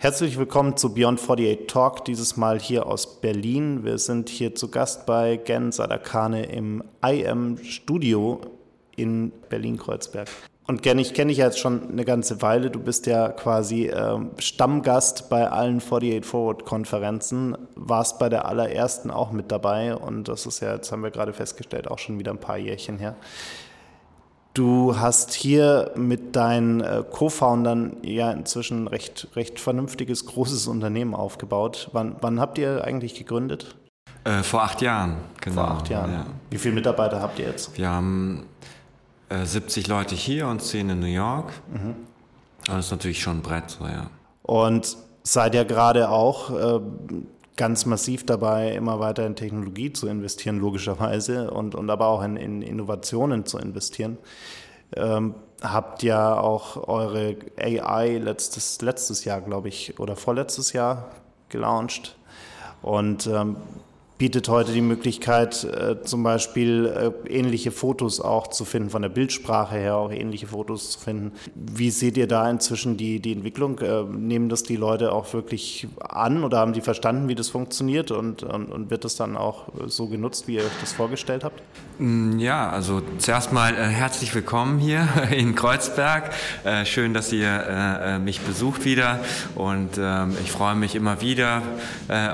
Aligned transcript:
Herzlich 0.00 0.38
willkommen 0.38 0.76
zu 0.76 0.94
Beyond 0.94 1.20
48 1.20 1.66
Talk, 1.66 2.04
dieses 2.04 2.36
Mal 2.36 2.58
hier 2.58 2.86
aus 2.86 3.20
Berlin. 3.20 3.84
Wir 3.84 3.98
sind 3.98 4.28
hier 4.28 4.54
zu 4.54 4.70
Gast 4.70 5.06
bei 5.06 5.36
Gen 5.36 5.70
Sadakane 5.70 6.46
im 6.46 6.82
IM 7.04 7.58
Studio 7.62 8.40
in 8.96 9.32
Berlin-Kreuzberg. 9.48 10.28
Und 10.70 10.82
Gen, 10.82 10.98
ich 10.98 11.14
kenne 11.14 11.30
dich 11.30 11.38
ja 11.38 11.46
jetzt 11.46 11.58
schon 11.58 11.88
eine 11.90 12.04
ganze 12.04 12.42
Weile. 12.42 12.70
Du 12.70 12.78
bist 12.78 13.06
ja 13.06 13.30
quasi 13.30 13.86
äh, 13.86 14.18
Stammgast 14.36 15.30
bei 15.30 15.48
allen 15.50 15.78
48 15.78 16.26
Forward-Konferenzen, 16.26 17.56
warst 17.74 18.18
bei 18.18 18.28
der 18.28 18.44
allerersten 18.44 19.10
auch 19.10 19.32
mit 19.32 19.50
dabei 19.50 19.96
und 19.96 20.28
das 20.28 20.44
ist 20.44 20.60
ja, 20.60 20.74
jetzt 20.74 20.92
haben 20.92 21.02
wir 21.02 21.10
gerade 21.10 21.32
festgestellt, 21.32 21.90
auch 21.90 21.98
schon 21.98 22.18
wieder 22.18 22.32
ein 22.32 22.38
paar 22.38 22.58
Jährchen 22.58 22.98
her. 22.98 23.16
Du 24.52 24.98
hast 24.98 25.32
hier 25.32 25.92
mit 25.96 26.36
deinen 26.36 26.82
äh, 26.82 27.02
Co-Foundern 27.10 27.96
ja 28.02 28.30
inzwischen 28.30 28.88
recht, 28.88 29.28
recht 29.36 29.60
vernünftiges, 29.60 30.26
großes 30.26 30.66
Unternehmen 30.66 31.14
aufgebaut. 31.14 31.88
Wann, 31.92 32.16
wann 32.20 32.40
habt 32.40 32.58
ihr 32.58 32.84
eigentlich 32.84 33.14
gegründet? 33.14 33.74
Äh, 34.24 34.42
vor 34.42 34.64
acht 34.64 34.82
Jahren, 34.82 35.16
genau. 35.40 35.62
Vor 35.62 35.70
acht 35.70 35.88
Jahren. 35.88 36.12
Ja. 36.12 36.26
Wie 36.50 36.58
viele 36.58 36.74
Mitarbeiter 36.74 37.22
habt 37.22 37.38
ihr 37.38 37.46
jetzt? 37.46 37.78
Wir 37.78 37.88
haben 37.88 38.44
äh, 39.28 39.44
70 39.44 39.88
Leute 39.88 40.14
hier 40.14 40.46
und 40.46 40.62
10 40.62 40.90
in 40.90 41.00
New 41.00 41.06
York. 41.06 41.52
Mhm. 41.70 41.94
Das 42.66 42.86
ist 42.86 42.90
natürlich 42.90 43.22
schon 43.22 43.38
ein 43.38 43.42
Brett, 43.42 43.70
so, 43.70 43.84
ja. 43.86 44.10
Und 44.42 44.96
seid 45.22 45.54
ihr 45.54 45.64
gerade 45.64 46.08
auch 46.10 46.50
äh, 46.50 46.80
ganz 47.56 47.86
massiv 47.86 48.24
dabei, 48.24 48.72
immer 48.72 49.00
weiter 49.00 49.26
in 49.26 49.36
Technologie 49.36 49.92
zu 49.92 50.06
investieren, 50.06 50.58
logischerweise, 50.58 51.50
und, 51.50 51.74
und 51.74 51.90
aber 51.90 52.06
auch 52.06 52.22
in, 52.22 52.36
in 52.36 52.62
Innovationen 52.62 53.44
zu 53.44 53.58
investieren. 53.58 54.16
Ähm, 54.96 55.34
habt 55.62 56.02
ja 56.02 56.38
auch 56.38 56.88
eure 56.88 57.36
AI 57.58 58.18
letztes, 58.18 58.80
letztes 58.80 59.24
Jahr, 59.24 59.40
glaube 59.40 59.68
ich, 59.68 59.98
oder 59.98 60.16
vorletztes 60.16 60.72
Jahr 60.72 61.10
gelauncht. 61.48 62.16
Und 62.80 63.26
ähm, 63.26 63.56
bietet 64.18 64.48
heute 64.48 64.72
die 64.72 64.80
Möglichkeit, 64.80 65.62
äh, 65.62 66.02
zum 66.02 66.24
Beispiel 66.24 66.86
äh, 66.86 67.32
ähnliche 67.32 67.70
Fotos 67.70 68.20
auch 68.20 68.48
zu 68.48 68.64
finden, 68.64 68.90
von 68.90 69.02
der 69.02 69.08
Bildsprache 69.08 69.76
her 69.76 69.94
auch 69.94 70.10
ähnliche 70.10 70.48
Fotos 70.48 70.90
zu 70.90 70.98
finden. 70.98 71.32
Wie 71.54 71.90
seht 71.90 72.16
ihr 72.16 72.26
da 72.26 72.50
inzwischen 72.50 72.96
die, 72.96 73.20
die 73.20 73.32
Entwicklung? 73.32 73.78
Äh, 73.78 74.02
nehmen 74.02 74.48
das 74.48 74.64
die 74.64 74.74
Leute 74.74 75.12
auch 75.12 75.32
wirklich 75.32 75.86
an 76.00 76.42
oder 76.42 76.58
haben 76.58 76.72
die 76.72 76.80
verstanden, 76.80 77.28
wie 77.28 77.36
das 77.36 77.48
funktioniert 77.48 78.10
und, 78.10 78.42
und, 78.42 78.72
und 78.72 78.90
wird 78.90 79.04
das 79.04 79.14
dann 79.14 79.36
auch 79.36 79.68
so 79.86 80.08
genutzt, 80.08 80.48
wie 80.48 80.56
ihr 80.56 80.62
euch 80.62 80.80
das 80.80 80.92
vorgestellt 80.92 81.44
habt? 81.44 81.62
Mm, 82.00 82.40
ja, 82.40 82.70
also 82.70 83.00
zuerst 83.18 83.52
mal 83.52 83.76
herzlich 83.76 84.34
willkommen 84.34 84.80
hier 84.80 85.06
in 85.30 85.54
Kreuzberg. 85.54 86.32
Schön, 86.84 87.14
dass 87.14 87.32
ihr 87.32 88.18
mich 88.22 88.40
besucht 88.40 88.84
wieder 88.84 89.20
und 89.54 89.90
ähm, 89.98 90.36
ich 90.42 90.50
freue 90.50 90.74
mich 90.74 90.94
immer 90.94 91.20
wieder, 91.20 91.62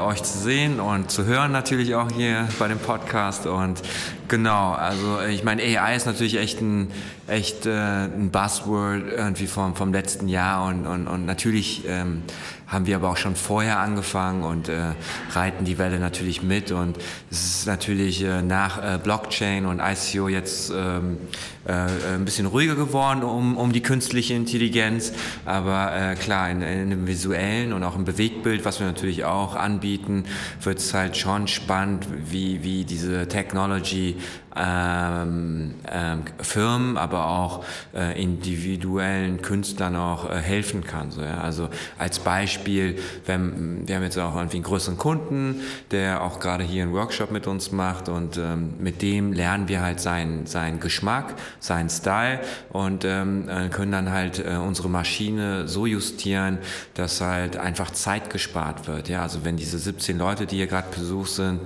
euch 0.03 0.23
zu 0.23 0.39
sehen 0.39 0.81
und 0.81 1.11
zu 1.11 1.25
hören 1.25 1.53
natürlich 1.53 1.74
natürlich 1.75 1.97
auch 1.97 2.13
hier 2.13 2.47
bei 2.61 2.69
dem 2.69 2.79
Podcast 2.79 3.49
und 3.49 3.83
genau, 4.29 4.75
also 4.75 5.19
ich 5.29 5.43
meine, 5.43 5.61
AI 5.61 5.97
ist 5.97 6.07
natürlich 6.07 6.37
echt 6.37 6.61
ein, 6.61 6.93
echt 7.27 7.67
äh, 7.67 7.71
ein 7.71 8.31
Buzzword 8.31 9.05
irgendwie 9.11 9.47
vom, 9.47 9.75
vom 9.75 9.93
letzten 9.93 10.29
Jahr 10.29 10.67
und, 10.67 10.87
und, 10.87 11.07
und 11.07 11.27
natürlich 11.27 11.85
ähm, 11.89 12.23
haben 12.67 12.87
wir 12.87 12.97
aber 12.97 13.11
auch 13.11 13.17
schon 13.17 13.37
vorher 13.37 13.79
angefangen 13.79 14.43
und 14.43 14.69
äh, 14.69 14.95
reiten 15.33 15.65
die 15.65 15.79
Welle 15.79 15.99
natürlich 15.99 16.43
mit. 16.43 16.73
Und 16.73 16.99
es 17.31 17.45
ist 17.45 17.67
natürlich 17.67 18.23
äh, 18.23 18.43
nach 18.43 18.79
äh, 18.79 18.99
Blockchain 19.03 19.67
und 19.67 19.81
ICO 19.81 20.29
jetzt 20.29 20.73
ähm, 20.75 21.19
äh, 21.67 22.15
ein 22.15 22.25
bisschen 22.25 22.47
ruhiger 22.47 22.75
geworden 22.75 23.23
um, 23.23 23.57
um 23.57 23.73
die 23.73 23.83
künstliche 23.83 24.35
Intelligenz. 24.35 25.13
Aber 25.45 25.95
äh, 25.95 26.15
klar, 26.17 26.51
in, 26.51 26.63
in 26.63 26.91
dem 26.91 27.07
visuellen 27.07 27.73
und 27.73 27.85
auch 27.85 27.97
im 27.97 28.05
Bewegtbild, 28.05 28.65
was 28.65 28.81
wir 28.81 28.87
natürlich 28.87 29.25
auch 29.25 29.55
anbieten, 29.55 30.25
wird 30.61 30.79
es 30.79 30.95
halt 30.95 31.17
schon 31.17 31.49
spannend, 31.49 32.07
wie, 32.31 32.65
wie 32.65 32.85
diese 32.85 33.29
Technology 33.29 34.17
ähm, 34.57 35.75
ähm, 35.91 36.23
Firmen, 36.41 36.97
aber 36.97 37.27
auch 37.27 37.65
äh, 37.95 38.21
individuellen 38.21 39.43
Künstlern 39.43 39.97
auch 39.97 40.31
äh, 40.31 40.37
helfen 40.37 40.85
kann. 40.85 41.11
So, 41.11 41.23
ja. 41.23 41.41
Also 41.41 41.69
als 41.99 42.21
Beispiel, 42.21 42.99
wenn, 43.27 43.87
wir 43.87 43.97
haben 43.97 44.03
jetzt 44.03 44.19
auch 44.19 44.37
irgendwie 44.37 44.59
einen 44.59 44.65
größeren 44.65 44.97
Kunden, 44.97 45.61
der 45.91 46.23
auch 46.23 46.41
gerade 46.41 46.65
hier 46.65 46.85
einen 46.85 46.93
Workshop 46.93 47.31
mit 47.31 47.47
uns 47.47 47.73
macht 47.73 48.09
und 48.09 48.39
ähm, 48.39 48.75
mit 48.79 49.03
dem 49.03 49.33
lernen 49.33 49.69
wir 49.69 49.83
halt 49.83 50.01
seinen, 50.01 50.47
seinen 50.47 50.81
Geschmack, 50.81 51.35
seinen 51.59 51.91
Style 51.91 52.41
und 52.71 53.05
ähm, 53.05 53.49
äh, 53.49 53.69
können 53.69 53.93
dann 53.93 54.11
halt 54.11 54.39
äh, 54.39 54.57
unsere 54.57 54.89
Maschine 54.89 55.67
so 55.67 55.87
justieren, 55.87 56.59
dass 56.95 57.21
halt 57.21 57.57
einfach 57.57 57.91
Zeit 57.91 58.31
gespart 58.31 58.87
wird. 58.87 59.09
Ja, 59.09 59.23
also 59.23 59.45
wenn 59.45 59.57
diese 59.57 59.79
17 59.79 60.19
Leute, 60.19 60.47
die 60.47 60.57
hier 60.57 60.67
gerade 60.67 60.89
besucht 60.95 61.31
sind, 61.31 61.61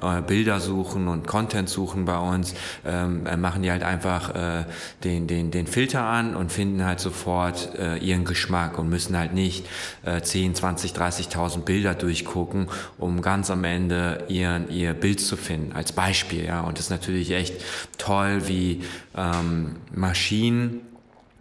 äh, 0.00 0.20
Bilder 0.22 0.60
suchen 0.60 1.08
und 1.08 1.26
Content 1.26 1.68
suchen 1.68 2.04
bei 2.04 2.18
uns, 2.18 2.31
uns, 2.32 2.54
ähm, 2.84 3.26
äh, 3.26 3.36
machen 3.36 3.62
die 3.62 3.70
halt 3.70 3.82
einfach 3.82 4.34
äh, 4.34 4.64
den, 5.04 5.26
den, 5.26 5.50
den 5.50 5.66
Filter 5.66 6.02
an 6.02 6.34
und 6.34 6.52
finden 6.52 6.84
halt 6.84 7.00
sofort 7.00 7.74
äh, 7.78 7.96
ihren 7.98 8.24
Geschmack 8.24 8.78
und 8.78 8.88
müssen 8.88 9.16
halt 9.16 9.34
nicht 9.34 9.66
äh, 10.04 10.20
10, 10.20 10.54
20, 10.54 10.92
30.000 10.92 11.60
Bilder 11.60 11.94
durchgucken, 11.94 12.68
um 12.98 13.22
ganz 13.22 13.50
am 13.50 13.64
Ende 13.64 14.24
ihren, 14.28 14.70
ihr 14.70 14.94
Bild 14.94 15.20
zu 15.20 15.36
finden, 15.36 15.72
als 15.72 15.92
Beispiel. 15.92 16.44
Ja. 16.44 16.62
Und 16.62 16.78
das 16.78 16.86
ist 16.86 16.90
natürlich 16.90 17.30
echt 17.32 17.54
toll, 17.98 18.48
wie 18.48 18.82
ähm, 19.16 19.76
Maschinen 19.94 20.80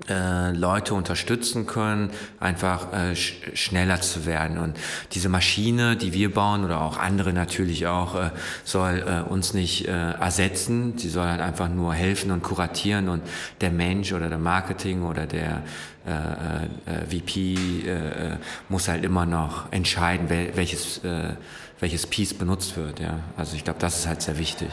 äh, 0.09 0.51
Leute 0.51 0.93
unterstützen 0.93 1.67
können, 1.67 2.11
einfach 2.39 2.91
äh, 2.93 3.15
sch 3.15 3.35
schneller 3.53 4.01
zu 4.01 4.25
werden. 4.25 4.57
Und 4.57 4.77
diese 5.13 5.29
Maschine, 5.29 5.95
die 5.95 6.13
wir 6.13 6.33
bauen 6.33 6.65
oder 6.65 6.81
auch 6.81 6.97
andere 6.97 7.33
natürlich 7.33 7.87
auch, 7.87 8.15
äh, 8.15 8.31
soll 8.63 9.03
äh, 9.05 9.29
uns 9.29 9.53
nicht 9.53 9.87
äh, 9.87 10.11
ersetzen. 10.11 10.97
Sie 10.97 11.09
soll 11.09 11.27
halt 11.27 11.41
einfach 11.41 11.69
nur 11.69 11.93
helfen 11.93 12.31
und 12.31 12.43
kuratieren 12.43 13.09
und 13.09 13.21
der 13.61 13.71
Mensch 13.71 14.13
oder 14.13 14.29
der 14.29 14.37
Marketing 14.37 15.03
oder 15.03 15.25
der 15.25 15.63
äh, 16.05 16.65
äh, 16.89 17.05
VP 17.05 17.55
äh, 17.85 18.33
äh, 18.33 18.37
muss 18.69 18.87
halt 18.87 19.03
immer 19.03 19.25
noch 19.27 19.71
entscheiden, 19.71 20.29
wel 20.29 20.55
welches, 20.55 20.97
äh, 21.03 21.35
welches 21.79 22.07
Piece 22.07 22.33
benutzt 22.33 22.75
wird. 22.75 22.99
Ja. 22.99 23.19
Also 23.37 23.55
ich 23.55 23.63
glaube, 23.63 23.79
das 23.79 23.99
ist 23.99 24.07
halt 24.07 24.21
sehr 24.21 24.39
wichtig. 24.39 24.69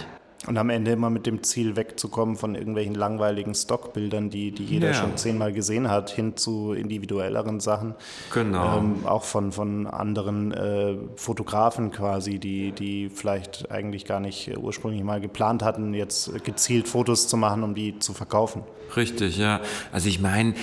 Und 0.48 0.56
am 0.56 0.70
Ende 0.70 0.92
immer 0.92 1.10
mit 1.10 1.26
dem 1.26 1.42
Ziel 1.42 1.76
wegzukommen 1.76 2.36
von 2.36 2.54
irgendwelchen 2.54 2.94
langweiligen 2.94 3.54
Stockbildern, 3.54 4.31
die, 4.31 4.50
die 4.50 4.64
jeder 4.64 4.88
ja. 4.88 4.94
schon 4.94 5.14
zehnmal 5.19 5.53
gesehen 5.53 5.91
hat, 5.91 6.09
hin 6.09 6.36
zu 6.38 6.72
individuelleren 6.72 7.60
Sachen. 7.60 7.94
Genau. 8.32 8.78
Ähm, 8.78 9.06
auch 9.06 9.25
von, 9.25 9.53
von 9.53 9.87
anderen 9.87 10.53
äh, 10.53 10.97
Fotografen 11.16 11.91
quasi, 11.91 12.38
die, 12.38 12.72
die 12.72 13.10
vielleicht 13.10 13.70
eigentlich 13.70 14.06
gar 14.06 14.20
nicht 14.20 14.56
ursprünglich 14.56 15.04
mal 15.04 15.20
geplant 15.20 15.62
hatten, 15.62 15.92
jetzt 15.92 16.42
gezielt 16.44 16.88
Fotos 16.88 17.28
zu 17.28 17.37
machen, 17.37 17.62
um 17.62 17.75
die 17.75 17.98
zu 17.98 18.14
verkaufen. 18.14 18.62
Richtig, 18.97 19.37
ja. 19.37 19.60
Also 19.93 20.09
ich 20.09 20.21
meine, 20.21 20.54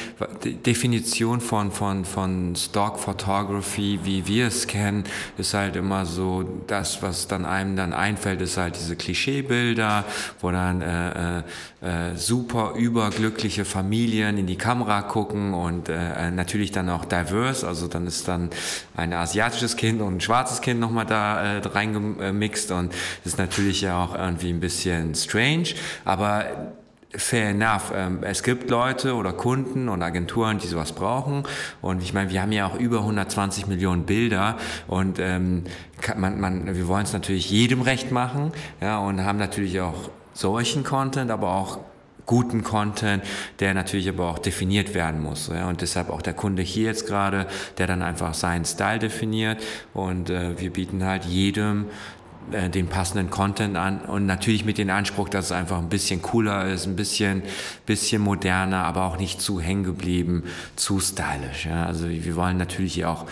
Definition 0.43 1.41
von, 1.41 1.71
von, 1.71 2.05
von 2.05 2.55
Stock 2.55 2.99
Photography, 2.99 3.99
wie 4.03 4.27
wir 4.27 4.47
es 4.47 4.67
kennen, 4.67 5.03
ist 5.37 5.53
halt 5.53 5.75
immer 5.75 6.05
so, 6.05 6.43
das, 6.67 7.01
was 7.01 7.27
dann 7.27 7.45
einem 7.45 7.75
dann 7.75 7.93
einfällt, 7.93 8.41
ist 8.41 8.57
halt 8.57 8.75
diese 8.77 8.95
Klischeebilder, 8.95 10.05
wo 10.41 10.51
dann 10.51 10.81
äh, 10.81 11.39
äh, 11.39 11.43
äh, 11.85 12.15
super 12.15 12.73
überglückliche 12.75 13.63
Familien 13.63 14.39
in 14.39 14.47
die 14.47 14.57
Kamera 14.57 15.03
gucken 15.03 15.53
und 15.53 15.87
äh, 15.87 16.31
natürlich 16.31 16.71
dann 16.71 16.89
auch 16.89 17.05
diverse, 17.05 17.67
also 17.67 17.87
dann 17.87 18.07
ist 18.07 18.27
dann 18.27 18.49
ein 18.97 19.13
asiatisches 19.13 19.77
Kind 19.77 20.01
und 20.01 20.15
ein 20.15 20.21
schwarzes 20.21 20.61
Kind 20.61 20.79
nochmal 20.79 21.05
da 21.05 21.57
äh, 21.57 21.61
reingemixt 21.63 22.71
und 22.71 22.91
das 23.23 23.33
ist 23.33 23.37
natürlich 23.37 23.81
ja 23.81 24.03
auch 24.03 24.15
irgendwie 24.15 24.49
ein 24.49 24.59
bisschen 24.59 25.13
strange, 25.13 25.75
aber 26.05 26.73
Fair 27.17 27.49
enough. 27.49 27.91
Ähm, 27.95 28.19
es 28.23 28.43
gibt 28.43 28.69
Leute 28.69 29.15
oder 29.15 29.33
Kunden 29.33 29.89
und 29.89 30.01
Agenturen, 30.01 30.59
die 30.59 30.67
sowas 30.67 30.91
brauchen. 30.91 31.43
Und 31.81 32.03
ich 32.03 32.13
meine, 32.13 32.29
wir 32.29 32.41
haben 32.41 32.51
ja 32.51 32.67
auch 32.67 32.75
über 32.75 32.99
120 32.99 33.67
Millionen 33.67 34.05
Bilder 34.05 34.57
und 34.87 35.19
ähm, 35.19 35.63
man, 36.17 36.39
man, 36.39 36.75
wir 36.75 36.87
wollen 36.87 37.03
es 37.03 37.13
natürlich 37.13 37.49
jedem 37.49 37.81
recht 37.81 38.11
machen 38.11 38.51
ja, 38.81 38.99
und 38.99 39.23
haben 39.23 39.39
natürlich 39.39 39.79
auch 39.81 40.09
solchen 40.33 40.83
Content, 40.83 41.31
aber 41.31 41.51
auch 41.53 41.79
guten 42.25 42.63
Content, 42.63 43.23
der 43.59 43.73
natürlich 43.73 44.09
aber 44.09 44.29
auch 44.29 44.39
definiert 44.39 44.93
werden 44.93 45.21
muss. 45.21 45.47
Ja, 45.47 45.69
und 45.69 45.81
deshalb 45.81 46.09
auch 46.09 46.21
der 46.21 46.33
Kunde 46.33 46.61
hier 46.63 46.85
jetzt 46.85 47.07
gerade, 47.07 47.47
der 47.77 47.87
dann 47.87 48.01
einfach 48.01 48.33
seinen 48.33 48.65
Style 48.65 48.99
definiert. 48.99 49.63
Und 49.93 50.29
äh, 50.29 50.59
wir 50.59 50.71
bieten 50.71 51.03
halt 51.03 51.25
jedem 51.25 51.85
äh, 52.51 52.69
den 52.69 52.87
passenden 52.87 53.29
Content 53.29 53.75
an 53.77 54.01
und 54.01 54.25
natürlich 54.25 54.65
mit 54.65 54.77
dem 54.77 54.89
Anspruch, 54.89 55.29
dass 55.29 55.45
es 55.45 55.51
einfach 55.51 55.79
ein 55.79 55.89
bisschen 55.89 56.21
cooler 56.21 56.67
ist, 56.67 56.85
ein 56.85 56.95
bisschen, 56.95 57.43
bisschen 57.85 58.21
moderner, 58.21 58.83
aber 58.85 59.05
auch 59.05 59.17
nicht 59.17 59.41
zu 59.41 59.59
hängen 59.59 59.83
geblieben, 59.83 60.43
zu 60.75 60.99
stylisch. 60.99 61.65
Ja? 61.65 61.85
Also 61.85 62.09
wir 62.09 62.35
wollen 62.35 62.57
natürlich 62.57 63.05
auch 63.05 63.25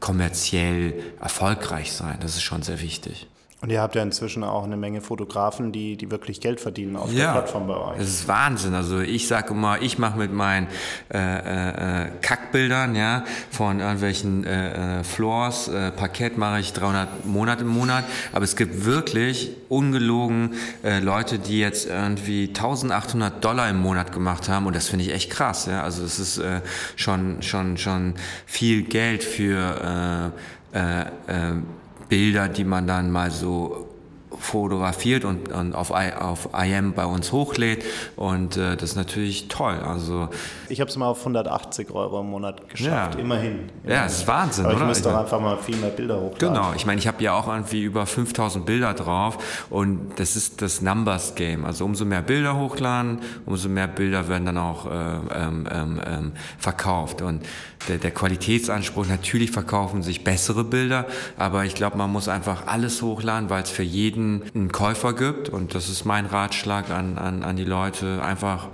kommerziell 0.00 0.94
erfolgreich 1.20 1.92
sein. 1.92 2.18
Das 2.20 2.36
ist 2.36 2.42
schon 2.42 2.62
sehr 2.62 2.80
wichtig. 2.80 3.26
Und 3.64 3.70
ihr 3.70 3.80
habt 3.80 3.94
ja 3.94 4.02
inzwischen 4.02 4.44
auch 4.44 4.64
eine 4.64 4.76
Menge 4.76 5.00
Fotografen, 5.00 5.72
die, 5.72 5.96
die 5.96 6.10
wirklich 6.10 6.42
Geld 6.42 6.60
verdienen 6.60 6.96
auf 6.96 7.10
ja, 7.10 7.24
der 7.24 7.32
Plattform 7.32 7.66
bei 7.66 7.78
euch. 7.78 7.96
Das 7.96 8.08
ist 8.08 8.28
Wahnsinn. 8.28 8.74
Also 8.74 9.00
ich 9.00 9.26
sage 9.26 9.54
immer, 9.54 9.80
ich 9.80 9.98
mache 9.98 10.18
mit 10.18 10.34
meinen 10.34 10.66
äh, 11.10 12.02
äh, 12.02 12.10
Kackbildern 12.20 12.94
ja, 12.94 13.24
von 13.50 13.80
irgendwelchen 13.80 14.44
äh, 14.44 14.98
äh 14.98 15.02
Floors, 15.02 15.68
äh, 15.68 15.92
Parkett 15.92 16.36
mache 16.36 16.60
ich 16.60 16.74
300 16.74 17.24
Monate 17.24 17.62
im 17.62 17.68
Monat. 17.68 18.04
Aber 18.32 18.44
es 18.44 18.54
gibt 18.54 18.84
wirklich 18.84 19.52
ungelogen 19.70 20.56
äh, 20.82 20.98
Leute, 20.98 21.38
die 21.38 21.58
jetzt 21.58 21.88
irgendwie 21.88 22.48
1800 22.48 23.42
Dollar 23.42 23.70
im 23.70 23.78
Monat 23.78 24.12
gemacht 24.12 24.50
haben. 24.50 24.66
Und 24.66 24.76
das 24.76 24.88
finde 24.88 25.06
ich 25.06 25.14
echt 25.14 25.30
krass. 25.30 25.64
Ja? 25.64 25.84
Also 25.84 26.04
es 26.04 26.18
ist 26.18 26.36
äh, 26.36 26.60
schon, 26.96 27.40
schon, 27.40 27.78
schon 27.78 28.12
viel 28.44 28.82
Geld 28.82 29.24
für... 29.24 30.32
Äh, 30.34 30.38
äh, 30.74 31.02
äh, 31.28 31.62
Bilder, 32.08 32.48
die 32.48 32.64
man 32.64 32.86
dann 32.86 33.10
mal 33.10 33.30
so 33.30 33.93
fotografiert 34.38 35.24
und, 35.24 35.52
und 35.52 35.74
auf, 35.74 35.90
auf 35.90 36.48
IM 36.54 36.92
bei 36.92 37.04
uns 37.04 37.32
hochlädt 37.32 37.84
und 38.16 38.56
äh, 38.56 38.76
das 38.76 38.90
ist 38.90 38.96
natürlich 38.96 39.48
toll. 39.48 39.76
Also 39.76 40.28
ich 40.68 40.80
habe 40.80 40.90
es 40.90 40.96
mal 40.96 41.06
auf 41.06 41.20
180 41.20 41.90
Euro 41.90 42.20
im 42.20 42.30
Monat 42.30 42.68
geschafft, 42.68 43.14
ja. 43.14 43.20
immerhin. 43.20 43.70
Ja, 43.86 44.04
das 44.04 44.18
ist 44.18 44.28
Wahnsinn, 44.28 44.64
Aber 44.64 44.74
ich 44.74 44.80
oder? 44.80 44.88
müsste 44.88 45.08
doch 45.10 45.18
einfach 45.18 45.40
mal 45.40 45.58
viel 45.58 45.76
mehr 45.76 45.90
Bilder 45.90 46.20
hochladen. 46.20 46.54
Genau, 46.54 46.72
ich 46.74 46.86
meine, 46.86 46.98
ich 46.98 47.06
habe 47.06 47.22
ja 47.22 47.34
auch 47.34 47.48
irgendwie 47.48 47.82
über 47.82 48.06
5000 48.06 48.64
Bilder 48.66 48.94
drauf 48.94 49.66
und 49.70 50.12
das 50.16 50.36
ist 50.36 50.62
das 50.62 50.82
Numbers 50.82 51.34
Game. 51.34 51.64
Also 51.64 51.84
umso 51.84 52.04
mehr 52.04 52.22
Bilder 52.22 52.56
hochladen, 52.56 53.20
umso 53.46 53.68
mehr 53.68 53.88
Bilder 53.88 54.28
werden 54.28 54.46
dann 54.46 54.58
auch 54.58 54.86
äh, 54.86 54.90
ähm, 54.90 55.68
ähm, 55.70 56.00
ähm 56.06 56.32
verkauft 56.58 57.22
und 57.22 57.42
der, 57.88 57.98
der 57.98 58.10
Qualitätsanspruch, 58.10 59.06
natürlich 59.06 59.50
verkaufen 59.50 60.02
sich 60.02 60.24
bessere 60.24 60.64
Bilder, 60.64 61.06
aber 61.36 61.64
ich 61.64 61.74
glaube, 61.74 61.98
man 61.98 62.10
muss 62.10 62.28
einfach 62.28 62.66
alles 62.66 63.02
hochladen, 63.02 63.50
weil 63.50 63.62
es 63.62 63.70
für 63.70 63.82
jeden 63.82 64.23
einen 64.54 64.72
Käufer 64.72 65.12
gibt 65.12 65.48
und 65.48 65.74
das 65.74 65.88
ist 65.88 66.04
mein 66.04 66.26
Ratschlag 66.26 66.90
an, 66.90 67.18
an, 67.18 67.42
an 67.42 67.56
die 67.56 67.64
Leute, 67.64 68.22
einfach 68.22 68.68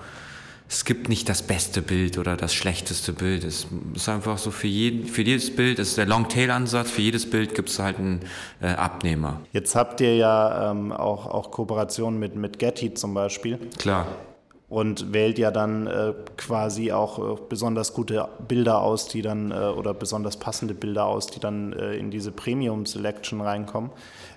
es 0.71 0.85
gibt 0.85 1.09
nicht 1.09 1.29
das 1.29 1.43
beste 1.43 1.83
Bild 1.83 2.17
oder 2.17 2.37
das 2.37 2.55
schlechteste 2.55 3.13
Bild. 3.13 3.43
Es 3.43 3.67
ist 3.93 4.09
einfach 4.09 4.39
so 4.39 4.53
für 4.53 4.69
jeden, 4.69 5.05
für 5.05 5.23
jedes 5.23 5.55
Bild, 5.55 5.81
das 5.81 5.89
ist 5.89 5.99
der 5.99 6.07
Longtail-Ansatz, 6.07 6.93
für 6.93 7.03
jedes 7.03 7.29
Bild 7.29 7.57
gibt 7.57 7.71
es 7.71 7.81
halt 7.81 7.99
einen 7.99 8.21
äh, 8.63 8.69
Abnehmer. 8.69 9.41
Jetzt 9.53 9.75
habt 9.75 10.01
ihr 10.01 10.15
ja 10.15 10.71
ähm, 10.71 10.93
auch, 10.93 11.27
auch 11.27 11.51
Kooperationen 11.51 12.21
mit, 12.21 12.37
mit 12.37 12.61
Getty 12.61 12.95
zum 12.95 13.15
Beispiel. 13.15 13.59
Klar 13.79 14.07
und 14.71 15.13
wählt 15.13 15.37
ja 15.41 15.51
dann 15.51 15.89
äh, 15.89 16.15
quasi 16.37 16.93
auch 16.93 17.19
äh, 17.19 17.39
besonders 17.49 17.93
gute 17.93 18.29
Bilder 18.47 18.81
aus, 18.81 19.09
die 19.09 19.21
dann 19.21 19.51
äh, 19.51 19.55
oder 19.55 19.93
besonders 19.93 20.37
passende 20.37 20.75
Bilder 20.75 21.07
aus, 21.07 21.27
die 21.27 21.41
dann 21.41 21.73
äh, 21.73 21.97
in 21.97 22.13
diese 22.13 22.31
Premium 22.31 22.87
Selection 22.87 23.41
reinkommen. 23.41 23.91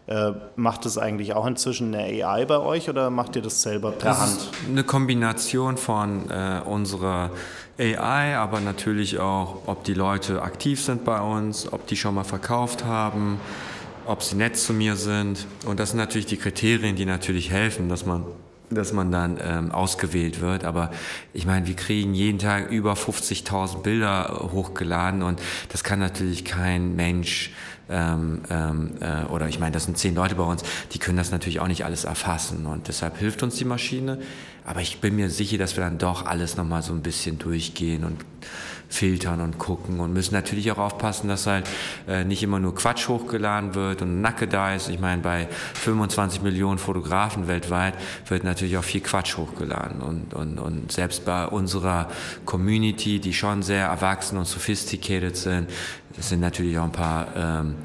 Äh, 0.05 0.33
macht 0.57 0.85
es 0.85 0.97
eigentlich 0.97 1.33
auch 1.33 1.45
inzwischen 1.45 1.95
eine 1.95 2.25
AI 2.25 2.44
bei 2.44 2.59
euch 2.59 2.89
oder 2.89 3.09
macht 3.09 3.38
ihr 3.38 3.41
das 3.41 3.61
selber 3.61 3.91
per 3.91 4.09
das 4.09 4.19
Hand? 4.19 4.38
Ist 4.38 4.50
eine 4.67 4.83
Kombination 4.83 5.77
von 5.77 6.29
äh, 6.29 6.59
unserer 6.65 7.31
AI, 7.79 8.35
aber 8.35 8.59
natürlich 8.59 9.19
auch, 9.19 9.61
ob 9.65 9.85
die 9.85 9.94
Leute 9.94 10.41
aktiv 10.41 10.83
sind 10.83 11.05
bei 11.05 11.21
uns, 11.21 11.71
ob 11.71 11.88
die 11.88 11.95
schon 11.95 12.15
mal 12.15 12.25
verkauft 12.25 12.83
haben, 12.83 13.39
ob 14.05 14.23
sie 14.23 14.35
nett 14.35 14.57
zu 14.57 14.73
mir 14.73 14.97
sind. 14.97 15.47
Und 15.65 15.79
das 15.79 15.91
sind 15.91 16.00
natürlich 16.00 16.27
die 16.27 16.38
Kriterien, 16.38 16.97
die 16.97 17.06
natürlich 17.06 17.49
helfen, 17.49 17.88
dass 17.88 18.06
man 18.06 18.25
dass 18.69 18.94
man 18.94 19.12
dann 19.12 19.39
ähm, 19.42 19.71
ausgewählt 19.71 20.42
wird. 20.42 20.63
Aber 20.63 20.92
ich 21.33 21.45
meine, 21.45 21.68
wir 21.68 21.75
kriegen 21.75 22.13
jeden 22.13 22.39
Tag 22.39 22.71
über 22.71 22.94
50.000 22.94 23.81
Bilder 23.81 24.50
hochgeladen 24.51 25.24
und 25.24 25.42
das 25.69 25.83
kann 25.83 26.00
natürlich 26.00 26.45
kein 26.45 26.95
Mensch 26.95 27.51
ähm, 27.89 28.42
ähm, 28.50 28.92
äh, 29.01 29.25
oder 29.25 29.50
ich 29.50 29.60
meine, 29.60 29.74
das 29.74 29.86
sind 29.86 29.98
zehn 29.98 30.15
Leute 30.15 30.36
bei 30.36 30.44
uns, 30.44 30.63
die 30.94 31.00
können 31.00 31.18
das 31.18 31.31
natürlich 31.31 31.60
auch 31.60 31.68
nicht 31.68 31.83
alles 31.83 32.06
erfassen 32.06 32.65
und 32.65 32.88
deshalb 32.88 33.18
hilft 33.18 33.44
uns 33.44 33.56
die 33.56 33.65
Maschine. 33.65 34.19
Aber 34.66 34.80
ich 34.80 35.01
bin 35.01 35.16
mir 35.16 35.30
sicher, 35.30 35.57
dass 35.57 35.75
wir 35.75 35.83
dann 35.83 35.98
doch 35.98 36.25
alles 36.25 36.56
nochmal 36.56 36.81
so 36.81 36.94
ein 36.94 37.01
bisschen 37.01 37.38
durchgehen 37.38 38.06
und 38.06 38.18
filtern 38.94 39.42
und 39.42 39.57
gucken 39.57 40.00
und 40.00 40.13
müssen 40.13 40.36
natürlich 40.36 40.72
auch 40.72 40.78
aufpassen, 40.78 41.28
dass 41.28 41.48
halt 41.48 41.68
äh, 42.07 42.24
nicht 42.24 42.44
immer 42.44 42.60
nur 42.60 42.75
Quatsch 42.75 43.07
hochgeladen 43.07 43.74
wird 43.74 44.04
und 44.04 44.22
Nacke 44.22 44.48
da 44.48 44.75
ist. 44.75 44.88
Ich 44.88 45.00
meine, 45.00 45.22
bei 45.24 45.48
25 45.74 46.44
Millionen 46.44 46.78
Fotografen 46.78 47.48
weltweit 47.48 47.95
wird 48.28 48.44
natürlich 48.44 48.78
auch 48.78 48.84
viel 48.84 49.01
Quatsch 49.01 49.36
hochgeladen 49.36 50.01
und, 50.01 50.36
und, 50.36 50.60
und 50.60 50.92
selbst 50.92 51.25
bei 51.25 51.48
unserer 51.48 52.07
Community, 52.45 53.19
die 53.19 53.34
schon 53.34 53.63
sehr 53.63 53.88
erwachsen 53.88 54.38
und 54.38 54.45
sophisticated 54.45 55.36
sind, 55.36 55.72
sind 56.19 56.42
natürlich 56.42 56.78
auch 56.78 56.84
ein 56.84 56.92
paar 56.92 57.28
ähm, 57.36 57.75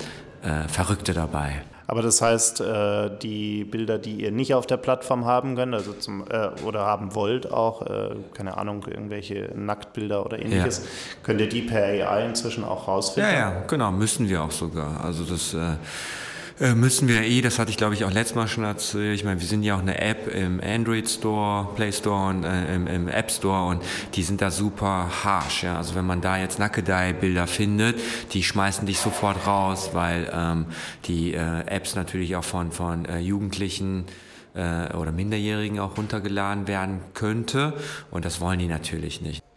äh, 0.43 0.69
Verrückte 0.69 1.15
dabei. 1.15 1.63
Aber 1.87 2.03
das 2.03 2.21
heißt, 2.21 2.61
äh, 2.61 3.11
die 3.23 3.65
Bilder, 3.65 3.99
die 3.99 4.17
ihr 4.17 4.31
nicht 4.31 4.53
auf 4.53 4.67
der 4.67 4.77
Plattform 4.77 5.25
haben 5.25 5.57
könnt, 5.57 5.75
also 5.75 5.95
zum, 5.95 6.23
äh, 6.29 6.51
oder 6.63 6.81
haben 6.81 7.15
wollt, 7.15 7.51
auch, 7.51 7.81
äh, 7.81 8.11
keine 8.35 8.59
Ahnung, 8.59 8.85
irgendwelche 8.87 9.51
Nacktbilder 9.55 10.25
oder 10.25 10.39
ähnliches, 10.39 10.81
ja. 10.81 10.85
könnt 11.23 11.41
ihr 11.41 11.49
die 11.49 11.63
per 11.63 11.83
AI 11.83 12.27
inzwischen 12.27 12.63
auch 12.63 12.89
rausfinden? 12.89 13.33
Ja, 13.33 13.39
ja, 13.39 13.63
genau, 13.67 13.91
müssen 13.91 14.29
wir 14.29 14.43
auch 14.43 14.51
sogar. 14.51 15.03
Also 15.03 15.25
das 15.25 15.57
äh, 16.61 16.75
müssen 16.75 17.09
wir 17.09 17.23
eh, 17.23 17.41
das 17.41 17.59
hatte 17.59 17.71
ich 17.71 17.77
glaube 17.77 17.95
ich 17.95 18.05
auch 18.05 18.13
letztes 18.13 18.35
Mal 18.35 18.49
schon 18.49 18.65
erzählt, 18.65 19.15
ich 19.15 19.25
meine, 19.25 19.41
wir 19.41 19.47
sind 19.47 19.63
ja 19.63 19.77
auch 19.77 19.81
eine 19.81 20.01
App 20.01 20.33
im 20.35 20.61
Android 20.61 21.09
Store, 21.09 21.69
Play 21.75 21.93
Store 21.93 22.31
und 22.31 22.45
äh, 22.45 22.75
im, 22.75 22.87
im, 22.87 23.09
App 23.09 23.31
Store 23.31 23.67
und 23.67 23.83
die 24.15 24.23
sind 24.23 24.41
da 24.41 24.51
super 24.51 25.09
harsh, 25.25 25.65
ja. 25.65 25.77
Also 25.77 25.95
wenn 25.95 26.07
man 26.07 26.21
da 26.21 26.39
jetzt 26.39 26.59
Nackedei-Bilder 26.59 27.47
findet, 27.47 28.01
die 28.33 28.43
schmeißen 28.43 28.87
dich 28.87 28.99
sofort 28.99 29.47
raus, 29.47 29.91
weil 29.93 30.31
ähm, 30.33 30.67
die 31.07 31.35
äh, 31.35 31.67
Apps 31.67 31.95
natürlich 31.95 32.37
auch 32.37 32.45
von, 32.45 32.73
von 32.73 33.05
äh, 33.05 33.19
Jugendlichen 33.19 34.05
äh, 34.55 34.95
oder 34.95 35.13
Minderjährigen 35.13 35.79
auch 35.79 35.97
runtergeladen 35.97 36.67
werden 36.69 37.01
könnte 37.15 37.75
und 38.11 38.25
das 38.25 38.41
wollen 38.41 38.59
die 38.59 38.69
natürlich 38.69 39.21
nicht. 39.21 39.48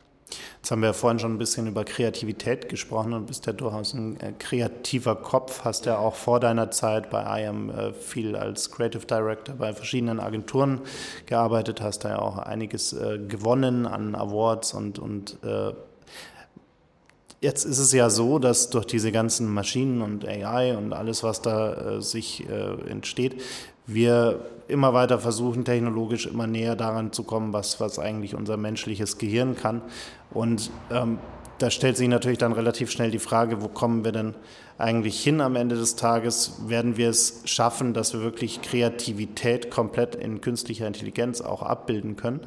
Jetzt 0.57 0.71
haben 0.71 0.81
wir 0.81 0.87
ja 0.87 0.93
vorhin 0.93 1.19
schon 1.19 1.33
ein 1.33 1.37
bisschen 1.37 1.67
über 1.67 1.83
Kreativität 1.83 2.69
gesprochen 2.69 3.13
und 3.13 3.25
bist 3.25 3.45
ja 3.47 3.53
durchaus 3.53 3.93
ein 3.93 4.19
äh, 4.19 4.31
kreativer 4.37 5.15
Kopf, 5.15 5.63
hast 5.63 5.85
ja 5.85 5.97
auch 5.97 6.15
vor 6.15 6.39
deiner 6.39 6.71
Zeit 6.71 7.09
bei 7.09 7.41
IAM 7.41 7.69
äh, 7.69 7.93
viel 7.93 8.35
als 8.35 8.71
Creative 8.71 9.05
Director 9.05 9.55
bei 9.55 9.73
verschiedenen 9.73 10.19
Agenturen 10.19 10.81
gearbeitet, 11.25 11.81
hast 11.81 12.05
da 12.05 12.09
ja 12.09 12.19
auch 12.19 12.37
einiges 12.37 12.93
äh, 12.93 13.19
gewonnen 13.19 13.85
an 13.85 14.15
Awards 14.15 14.73
und, 14.73 14.99
und 14.99 15.37
Jetzt 17.43 17.65
ist 17.65 17.79
es 17.79 17.91
ja 17.91 18.11
so, 18.11 18.37
dass 18.37 18.69
durch 18.69 18.85
diese 18.85 19.11
ganzen 19.11 19.51
Maschinen 19.51 20.03
und 20.03 20.27
AI 20.27 20.77
und 20.77 20.93
alles, 20.93 21.23
was 21.23 21.41
da 21.41 21.99
sich 21.99 22.47
entsteht, 22.47 23.41
wir 23.87 24.45
immer 24.71 24.93
weiter 24.93 25.19
versuchen, 25.19 25.65
technologisch 25.65 26.25
immer 26.25 26.47
näher 26.47 26.75
daran 26.75 27.11
zu 27.11 27.23
kommen, 27.23 27.53
was, 27.53 27.79
was 27.79 27.99
eigentlich 27.99 28.35
unser 28.35 28.57
menschliches 28.57 29.17
Gehirn 29.17 29.55
kann. 29.55 29.81
Und 30.31 30.71
ähm, 30.91 31.19
da 31.57 31.69
stellt 31.69 31.97
sich 31.97 32.07
natürlich 32.07 32.37
dann 32.37 32.53
relativ 32.53 32.91
schnell 32.91 33.11
die 33.11 33.19
Frage, 33.19 33.61
wo 33.61 33.67
kommen 33.67 34.03
wir 34.03 34.11
denn 34.11 34.35
eigentlich 34.77 35.21
hin 35.23 35.41
am 35.41 35.55
Ende 35.55 35.75
des 35.75 35.95
Tages? 35.95 36.53
Werden 36.67 36.97
wir 36.97 37.09
es 37.09 37.41
schaffen, 37.45 37.93
dass 37.93 38.13
wir 38.13 38.21
wirklich 38.21 38.61
Kreativität 38.61 39.69
komplett 39.69 40.15
in 40.15 40.41
künstlicher 40.41 40.87
Intelligenz 40.87 41.39
auch 41.39 41.61
abbilden 41.61 42.15
können? 42.15 42.41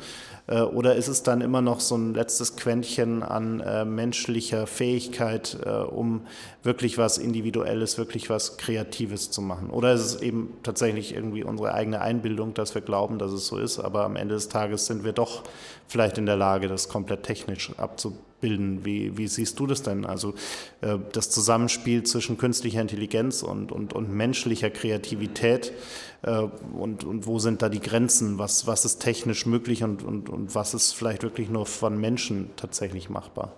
Äh, 0.47 0.63
oder 0.63 0.97
ist 0.97 1.09
es 1.09 1.23
dann 1.23 1.41
immer 1.41 1.63
noch 1.63 1.81
so 1.81 1.97
ein 1.97 2.15
letztes 2.15 2.57
Quäntchen 2.57 3.23
an 3.23 3.61
äh, 3.61 3.85
menschlicher 3.85 4.67
Fähigkeit, 4.67 5.59
äh, 5.65 5.71
um 5.71 6.27
wirklich 6.63 6.99
was 6.99 7.19
Individuelles, 7.19 7.99
wirklich 7.99 8.31
was 8.31 8.57
Kreatives 8.57 9.31
zu 9.31 9.41
machen? 9.41 9.71
Oder 9.71 9.93
ist 9.93 10.03
es 10.03 10.23
eben 10.23 10.55
tatsächlich 10.63 11.15
irgendwie 11.15 11.45
unsere 11.45 11.73
eigene 11.73 12.01
Einbildung, 12.01 12.53
dass 12.55 12.75
wir 12.75 12.83
glauben, 12.83 13.19
dass 13.19 13.33
es 13.33 13.47
so 13.47 13.59
ist, 13.59 13.79
aber 13.79 14.05
am 14.05 14.17
Ende 14.17 14.35
des 14.35 14.49
Tages 14.49 14.87
sind 14.87 15.05
wir 15.05 15.13
doch 15.13 15.45
vielleicht 15.87 16.19
in 16.19 16.27
der 16.27 16.37
Lage, 16.37 16.69
das 16.69 16.89
komplett 16.89 17.23
technisch 17.23 17.71
abzubilden? 17.79 18.34
Bilden. 18.45 18.85
Wie, 18.85 19.17
wie 19.17 19.27
siehst 19.27 19.59
du 19.59 19.67
das 19.67 19.83
denn? 19.83 20.05
Also 20.05 20.35
äh, 20.83 20.99
das 21.13 21.31
Zusammenspiel 21.31 22.03
zwischen 22.03 22.37
künstlicher 22.37 22.83
Intelligenz 22.83 23.43
und, 23.43 23.73
und, 23.73 23.95
und 23.95 24.11
menschlicher 24.11 24.69
Kreativität 24.69 25.73
äh, 26.21 26.43
und, 26.75 27.05
und 27.05 27.27
wo 27.27 27.39
sind 27.39 27.63
da 27.63 27.71
die 27.71 27.81
Grenzen? 27.81 28.39
Was, 28.39 28.67
was 28.67 28.85
ist 28.85 28.99
technisch 28.99 29.47
möglich 29.47 29.83
und, 29.83 30.03
und, 30.03 30.29
und 30.29 30.55
was 30.55 30.75
ist 30.75 30.93
vielleicht 30.93 31.23
wirklich 31.23 31.49
nur 31.49 31.65
von 31.65 31.99
Menschen 31.99 32.51
tatsächlich 32.57 33.09
machbar? 33.09 33.55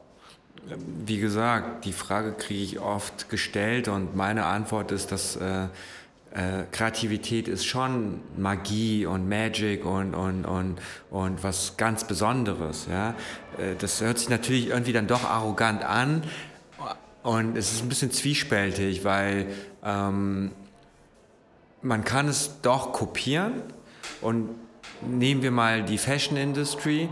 Wie 1.05 1.19
gesagt, 1.19 1.85
die 1.85 1.93
Frage 1.93 2.33
kriege 2.33 2.63
ich 2.63 2.79
oft 2.79 3.29
gestellt 3.29 3.89
und 3.89 4.15
meine 4.15 4.45
Antwort 4.47 4.93
ist, 4.93 5.11
dass 5.11 5.35
äh, 5.37 5.67
äh, 6.37 6.65
Kreativität 6.71 7.49
ist 7.49 7.65
schon 7.65 8.21
Magie 8.37 9.07
und 9.07 9.27
Magic 9.27 9.87
und, 9.87 10.15
und, 10.15 10.45
und, 10.45 10.77
und 11.11 11.43
was 11.43 11.79
ganz 11.79 12.07
Besonderes. 12.07 12.89
Ja? 12.91 13.15
Äh, 13.59 13.75
das 13.79 14.01
hört 14.01 14.19
sich 14.19 14.29
natürlich 14.29 14.69
irgendwie 14.69 14.93
dann 14.93 15.07
doch 15.07 15.25
arrogant 15.25 15.85
an 15.85 16.23
und 17.23 17.57
es 17.57 17.73
ist 17.73 17.83
ein 17.83 17.89
bisschen 17.89 18.13
zwiespältig, 18.13 19.05
weil 19.05 19.49
ähm, 19.85 20.53
man 21.83 22.05
kann 22.05 22.29
es 22.29 22.61
doch 22.63 22.93
kopieren 22.93 23.63
und 24.21 24.51
nehmen 25.03 25.43
wir 25.43 25.51
mal 25.51 25.83
die 25.85 25.99
Fashion 25.99 26.37
Industry. 26.37 27.09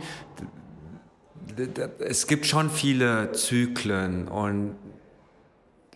Es 1.99 2.27
gibt 2.27 2.47
schon 2.47 2.71
viele 2.71 3.33
Zyklen 3.33 4.29
und 4.29 4.77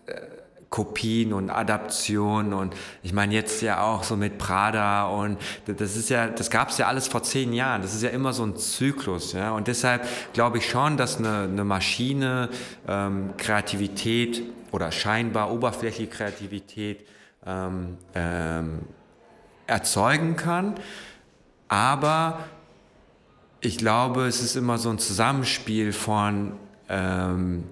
äh, 0.06 0.20
Kopien 0.70 1.32
und 1.32 1.48
Adaptionen 1.48 2.52
und 2.52 2.74
ich 3.02 3.12
meine 3.12 3.34
jetzt 3.34 3.62
ja 3.62 3.82
auch 3.82 4.02
so 4.02 4.16
mit 4.16 4.36
Prada 4.36 5.06
und 5.06 5.38
das 5.66 5.96
ist 5.96 6.10
ja, 6.10 6.28
das 6.28 6.50
gab 6.50 6.68
es 6.68 6.78
ja 6.78 6.88
alles 6.88 7.08
vor 7.08 7.22
zehn 7.22 7.54
Jahren. 7.54 7.80
Das 7.80 7.94
ist 7.94 8.02
ja 8.02 8.10
immer 8.10 8.34
so 8.34 8.44
ein 8.44 8.56
Zyklus, 8.56 9.32
ja. 9.32 9.52
Und 9.52 9.66
deshalb 9.66 10.06
glaube 10.34 10.58
ich 10.58 10.68
schon, 10.68 10.98
dass 10.98 11.16
eine, 11.16 11.44
eine 11.44 11.64
Maschine 11.64 12.50
ähm, 12.86 13.30
Kreativität 13.38 14.42
oder 14.70 14.92
scheinbar 14.92 15.50
oberflächliche 15.50 16.10
Kreativität 16.10 17.06
ähm, 17.46 17.96
ähm, 18.14 18.80
erzeugen 19.66 20.36
kann, 20.36 20.74
aber 21.68 22.40
ich 23.60 23.78
glaube, 23.78 24.26
es 24.26 24.40
ist 24.40 24.56
immer 24.56 24.78
so 24.78 24.90
ein 24.90 24.98
Zusammenspiel 24.98 25.92
von 25.92 26.52
ähm, 26.88 27.64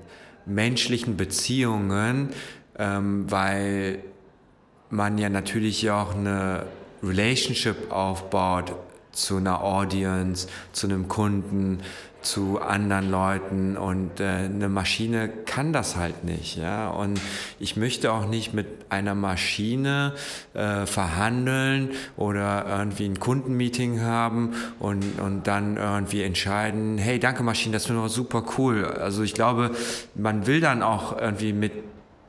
menschlichen 0.47 1.17
Beziehungen, 1.17 2.31
ähm, 2.79 3.31
weil 3.31 4.01
man 4.91 5.19
ja 5.19 5.29
natürlich 5.29 5.91
auch 5.91 6.15
eine 6.15 6.67
Relationship 7.03 7.91
aufbaut 7.91 8.75
zu 9.13 9.39
einer 9.39 9.63
Audience, 9.63 10.47
zu 10.73 10.87
einem 10.87 11.09
Kunden, 11.09 11.81
zu 12.27 12.61
anderen 12.61 13.11
Leuten 13.11 13.77
und 13.77 14.21
äh, 14.21 14.25
eine 14.25 14.69
Maschine 14.69 15.29
kann 15.29 15.73
das 15.73 15.97
halt 15.97 16.25
nicht. 16.25 16.57
Ja? 16.57 16.89
Und 16.89 17.21
ich 17.61 17.77
möchte 17.77 18.13
auch 18.13 18.27
nicht 18.27 18.53
mit 18.53 18.67
einer 18.89 19.15
Maschine 19.15 20.13
äh, 20.53 20.87
verhandeln 20.87 21.91
oder 22.17 22.67
irgendwie 22.69 23.07
ein 23.07 23.21
Kundenmeeting 23.21 24.03
haben 24.03 24.55
und, 24.81 25.21
und 25.21 25.47
dann 25.47 25.77
irgendwie 25.77 26.23
entscheiden, 26.23 26.99
hey, 26.99 27.21
danke 27.21 27.43
Maschine, 27.45 27.75
das 27.75 27.87
finde 27.87 28.05
ich 28.05 28.13
super 28.13 28.45
cool. 28.59 28.85
Also 28.85 29.23
ich 29.23 29.33
glaube, 29.33 29.71
man 30.15 30.47
will 30.47 30.61
dann 30.61 30.83
auch 30.83 31.17
irgendwie 31.19 31.53
mit 31.53 31.73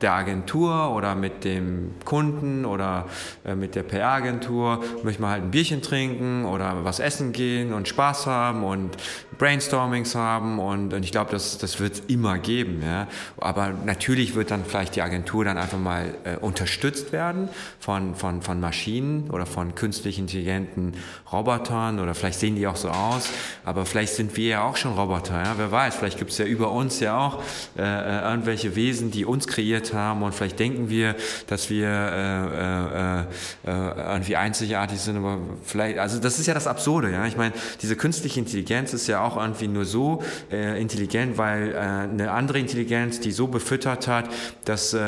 der 0.00 0.12
Agentur 0.12 0.94
oder 0.94 1.14
mit 1.14 1.44
dem 1.44 1.94
Kunden 2.04 2.64
oder 2.64 3.06
äh, 3.44 3.54
mit 3.54 3.74
der 3.74 3.82
PR-Agentur 3.82 4.82
möchte 5.02 5.22
man 5.22 5.30
halt 5.30 5.42
ein 5.42 5.50
Bierchen 5.50 5.82
trinken 5.82 6.44
oder 6.44 6.84
was 6.84 7.00
essen 7.00 7.32
gehen 7.32 7.72
und 7.72 7.88
Spaß 7.88 8.26
haben 8.26 8.64
und 8.64 8.96
Brainstormings 9.38 10.14
haben 10.14 10.58
und, 10.58 10.92
und 10.92 11.02
ich 11.04 11.12
glaube, 11.12 11.30
das, 11.30 11.58
das 11.58 11.80
wird 11.80 11.94
es 11.94 12.00
immer 12.08 12.38
geben. 12.38 12.82
Ja. 12.84 13.08
Aber 13.38 13.72
natürlich 13.84 14.34
wird 14.34 14.50
dann 14.50 14.64
vielleicht 14.64 14.96
die 14.96 15.02
Agentur 15.02 15.44
dann 15.44 15.58
einfach 15.58 15.78
mal 15.78 16.14
äh, 16.24 16.36
unterstützt 16.36 17.12
werden 17.12 17.48
von, 17.78 18.14
von, 18.14 18.42
von 18.42 18.60
Maschinen 18.60 19.30
oder 19.30 19.46
von 19.46 19.74
künstlich 19.74 20.18
intelligenten 20.18 20.94
Robotern 21.32 22.00
oder 22.00 22.14
vielleicht 22.14 22.40
sehen 22.40 22.56
die 22.56 22.66
auch 22.66 22.76
so 22.76 22.88
aus, 22.88 23.30
aber 23.64 23.86
vielleicht 23.86 24.14
sind 24.14 24.36
wir 24.36 24.48
ja 24.48 24.62
auch 24.62 24.76
schon 24.76 24.92
Roboter. 24.92 25.42
Ja. 25.42 25.54
Wer 25.56 25.70
weiß, 25.70 25.96
vielleicht 25.96 26.18
gibt 26.18 26.30
es 26.30 26.38
ja 26.38 26.44
über 26.44 26.72
uns 26.72 27.00
ja 27.00 27.18
auch 27.18 27.42
äh, 27.76 27.82
äh 27.82 28.28
irgendwelche 28.28 28.76
Wesen, 28.76 29.10
die 29.10 29.24
uns 29.24 29.46
kreiert 29.46 29.87
haben 29.92 30.22
und 30.22 30.34
vielleicht 30.34 30.58
denken 30.58 30.88
wir, 30.88 31.14
dass 31.46 31.70
wir 31.70 31.88
äh, 31.88 33.18
äh, 33.18 33.20
äh, 33.20 34.12
irgendwie 34.12 34.36
einzigartig 34.36 35.00
sind, 35.00 35.16
aber 35.16 35.38
vielleicht, 35.64 35.98
also 35.98 36.18
das 36.18 36.38
ist 36.38 36.46
ja 36.46 36.54
das 36.54 36.66
Absurde, 36.66 37.12
ja. 37.12 37.26
Ich 37.26 37.36
meine, 37.36 37.52
diese 37.82 37.96
künstliche 37.96 38.40
Intelligenz 38.40 38.92
ist 38.92 39.06
ja 39.06 39.22
auch 39.22 39.36
irgendwie 39.36 39.68
nur 39.68 39.84
so 39.84 40.22
äh, 40.50 40.80
intelligent, 40.80 41.38
weil 41.38 41.72
äh, 41.72 41.76
eine 41.76 42.30
andere 42.32 42.58
Intelligenz, 42.58 43.20
die 43.20 43.32
so 43.32 43.46
befüttert 43.46 44.08
hat, 44.08 44.28
dass 44.64 44.94
äh, 44.94 44.98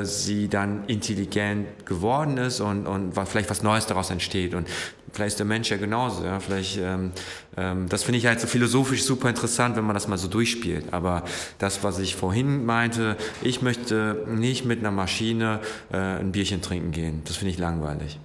äh 0.00 0.04
sie 0.04 0.48
dann 0.48 0.84
intelligent 0.86 1.86
geworden 1.86 2.36
ist 2.38 2.60
und, 2.60 2.86
und 2.86 3.12
vielleicht 3.26 3.50
was 3.50 3.62
Neues 3.62 3.86
daraus 3.86 4.10
entsteht. 4.10 4.54
Und 4.54 4.66
vielleicht 5.12 5.32
ist 5.32 5.38
der 5.38 5.46
Mensch 5.46 5.70
ja 5.70 5.76
genauso. 5.76 6.24
Ja? 6.24 6.40
Vielleicht, 6.40 6.78
ähm, 6.78 7.12
ähm, 7.56 7.88
das 7.88 8.02
finde 8.02 8.18
ich 8.18 8.26
halt 8.26 8.40
so 8.40 8.46
philosophisch 8.46 9.04
super 9.04 9.28
interessant, 9.28 9.76
wenn 9.76 9.84
man 9.84 9.94
das 9.94 10.08
mal 10.08 10.18
so 10.18 10.28
durchspielt. 10.28 10.92
Aber 10.92 11.24
das, 11.58 11.82
was 11.82 11.98
ich 11.98 12.16
vorhin 12.16 12.64
meinte, 12.64 13.16
ich 13.42 13.62
möchte 13.62 14.24
nicht 14.28 14.64
mit 14.64 14.80
einer 14.80 14.90
Maschine 14.90 15.60
äh, 15.92 15.96
ein 15.96 16.32
Bierchen 16.32 16.62
trinken 16.62 16.92
gehen. 16.92 17.22
Das 17.24 17.36
finde 17.36 17.52
ich 17.52 17.58
langweilig 17.58 18.18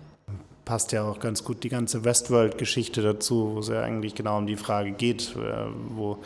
passt 0.66 0.92
ja 0.92 1.04
auch 1.04 1.20
ganz 1.20 1.44
gut 1.44 1.64
die 1.64 1.70
ganze 1.70 2.04
Westworld-Geschichte 2.04 3.02
dazu, 3.02 3.54
wo 3.54 3.60
es 3.60 3.68
ja 3.68 3.82
eigentlich 3.82 4.16
genau 4.16 4.40
um 4.40 4.48
die 4.48 4.56
Frage 4.58 4.92
geht, 4.92 5.36
äh, 5.36 5.68
wo 5.90 6.18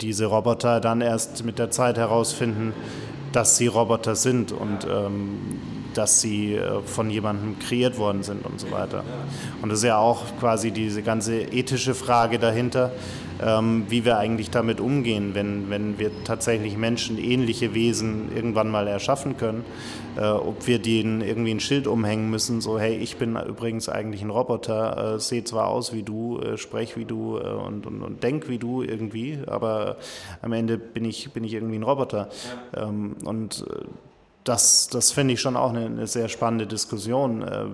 diese 0.00 0.26
Roboter 0.26 0.80
dann 0.80 1.00
erst 1.00 1.44
mit 1.44 1.58
der 1.58 1.70
Zeit 1.70 1.96
herausfinden, 1.96 2.74
dass 3.32 3.56
sie 3.56 3.66
Roboter 3.66 4.16
sind 4.16 4.52
und 4.52 4.86
ähm, 4.90 5.38
dass 5.94 6.20
sie 6.20 6.54
äh, 6.54 6.80
von 6.82 7.10
jemandem 7.10 7.58
kreiert 7.58 7.98
worden 7.98 8.22
sind 8.22 8.44
und 8.44 8.60
so 8.60 8.70
weiter. 8.70 9.04
Und 9.62 9.70
das 9.70 9.80
ist 9.80 9.84
ja 9.84 9.98
auch 9.98 10.22
quasi 10.38 10.70
diese 10.70 11.02
ganze 11.02 11.40
ethische 11.40 11.94
Frage 11.94 12.38
dahinter, 12.38 12.92
ähm, 13.42 13.86
wie 13.88 14.04
wir 14.04 14.18
eigentlich 14.18 14.50
damit 14.50 14.80
umgehen, 14.80 15.34
wenn, 15.34 15.70
wenn 15.70 15.98
wir 15.98 16.10
tatsächlich 16.24 16.76
menschenähnliche 16.76 17.74
Wesen 17.74 18.30
irgendwann 18.34 18.70
mal 18.70 18.86
erschaffen 18.86 19.36
können, 19.36 19.64
äh, 20.16 20.26
ob 20.26 20.66
wir 20.66 20.78
denen 20.78 21.22
irgendwie 21.22 21.52
ein 21.52 21.60
Schild 21.60 21.86
umhängen 21.86 22.30
müssen, 22.30 22.60
so 22.60 22.78
hey, 22.78 22.96
ich 22.96 23.16
bin 23.16 23.36
übrigens 23.36 23.88
eigentlich 23.88 24.22
ein 24.22 24.30
Roboter, 24.30 25.14
äh, 25.14 25.20
sehe 25.20 25.44
zwar 25.44 25.68
aus 25.68 25.92
wie 25.92 26.02
du, 26.02 26.38
äh, 26.38 26.56
spreche 26.58 26.96
wie 26.96 27.04
du 27.04 27.38
äh, 27.38 27.42
und, 27.42 27.86
und, 27.86 28.02
und 28.02 28.22
denk 28.22 28.48
wie 28.48 28.58
du 28.58 28.82
irgendwie, 28.82 29.38
aber 29.46 29.59
am 30.42 30.52
Ende 30.52 30.78
bin 30.78 31.04
ich, 31.04 31.32
bin 31.32 31.44
ich 31.44 31.54
irgendwie 31.54 31.78
ein 31.78 31.82
Roboter. 31.82 32.28
Ja. 32.74 32.88
Ähm, 32.88 33.16
und 33.24 33.66
äh, 33.68 33.84
das, 34.44 34.88
das 34.88 35.12
finde 35.12 35.34
ich 35.34 35.40
schon 35.40 35.56
auch 35.56 35.70
eine, 35.70 35.86
eine 35.86 36.06
sehr 36.06 36.28
spannende 36.28 36.66
Diskussion. 36.66 37.42
Äh, 37.42 37.66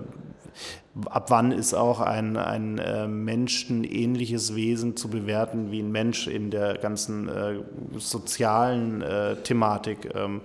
ab 1.09 1.29
wann 1.29 1.51
ist 1.51 1.73
auch 1.73 1.99
ein, 1.99 2.37
ein 2.37 2.77
äh, 2.79 3.07
menschenähnliches 3.07 4.55
Wesen 4.55 4.95
zu 4.95 5.09
bewerten 5.09 5.71
wie 5.71 5.79
ein 5.79 5.91
Mensch 5.91 6.27
in 6.27 6.49
der 6.49 6.77
ganzen 6.77 7.29
äh, 7.29 7.55
sozialen 7.97 9.01
äh, 9.01 9.35
Thematik? 9.37 10.09
Ähm, 10.15 10.41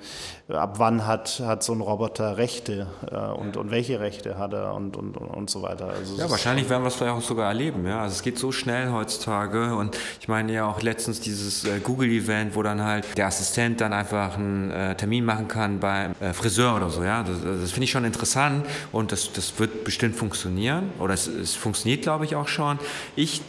ab 0.48 0.74
wann 0.78 1.06
hat, 1.06 1.40
hat 1.44 1.62
so 1.62 1.72
ein 1.72 1.80
Roboter 1.80 2.36
Rechte 2.36 2.86
äh, 3.10 3.16
und, 3.16 3.56
und 3.56 3.70
welche 3.70 4.00
Rechte 4.00 4.36
hat 4.36 4.52
er 4.52 4.74
und, 4.74 4.96
und, 4.96 5.16
und 5.16 5.48
so 5.48 5.62
weiter? 5.62 5.88
Also 5.88 6.16
ja, 6.16 6.30
wahrscheinlich 6.30 6.68
werden 6.68 6.82
wir 6.82 6.88
es 6.88 6.96
vielleicht 6.96 7.14
auch 7.14 7.22
sogar 7.22 7.48
erleben. 7.48 7.86
Ja? 7.86 8.02
Also 8.02 8.14
es 8.14 8.22
geht 8.22 8.38
so 8.38 8.52
schnell 8.52 8.92
heutzutage 8.92 9.74
und 9.74 9.96
ich 10.20 10.28
meine 10.28 10.52
ja 10.52 10.66
auch 10.66 10.82
letztens 10.82 11.20
dieses 11.20 11.64
äh, 11.64 11.80
Google-Event, 11.80 12.54
wo 12.54 12.62
dann 12.62 12.82
halt 12.82 13.16
der 13.16 13.26
Assistent 13.26 13.80
dann 13.80 13.92
einfach 13.92 14.36
einen 14.36 14.70
äh, 14.70 14.94
Termin 14.96 15.24
machen 15.24 15.48
kann 15.48 15.80
beim 15.80 16.14
Friseur 16.32 16.76
oder 16.76 16.90
so. 16.90 17.02
Ja? 17.02 17.22
Das, 17.22 17.38
das 17.42 17.70
finde 17.70 17.84
ich 17.84 17.90
schon 17.90 18.04
interessant 18.04 18.66
und 18.90 19.12
das, 19.12 19.32
das 19.32 19.58
wird 19.58 19.84
bestimmt 19.84 20.16
funktionieren 20.16 20.41
funktionieren 20.42 20.90
oder 20.98 21.14
es, 21.14 21.26
es 21.26 21.54
funktioniert, 21.54 22.02
glaube 22.02 22.24
ich, 22.24 22.34
auch 22.34 22.48
schon. 22.48 22.78
Ich 23.16 23.42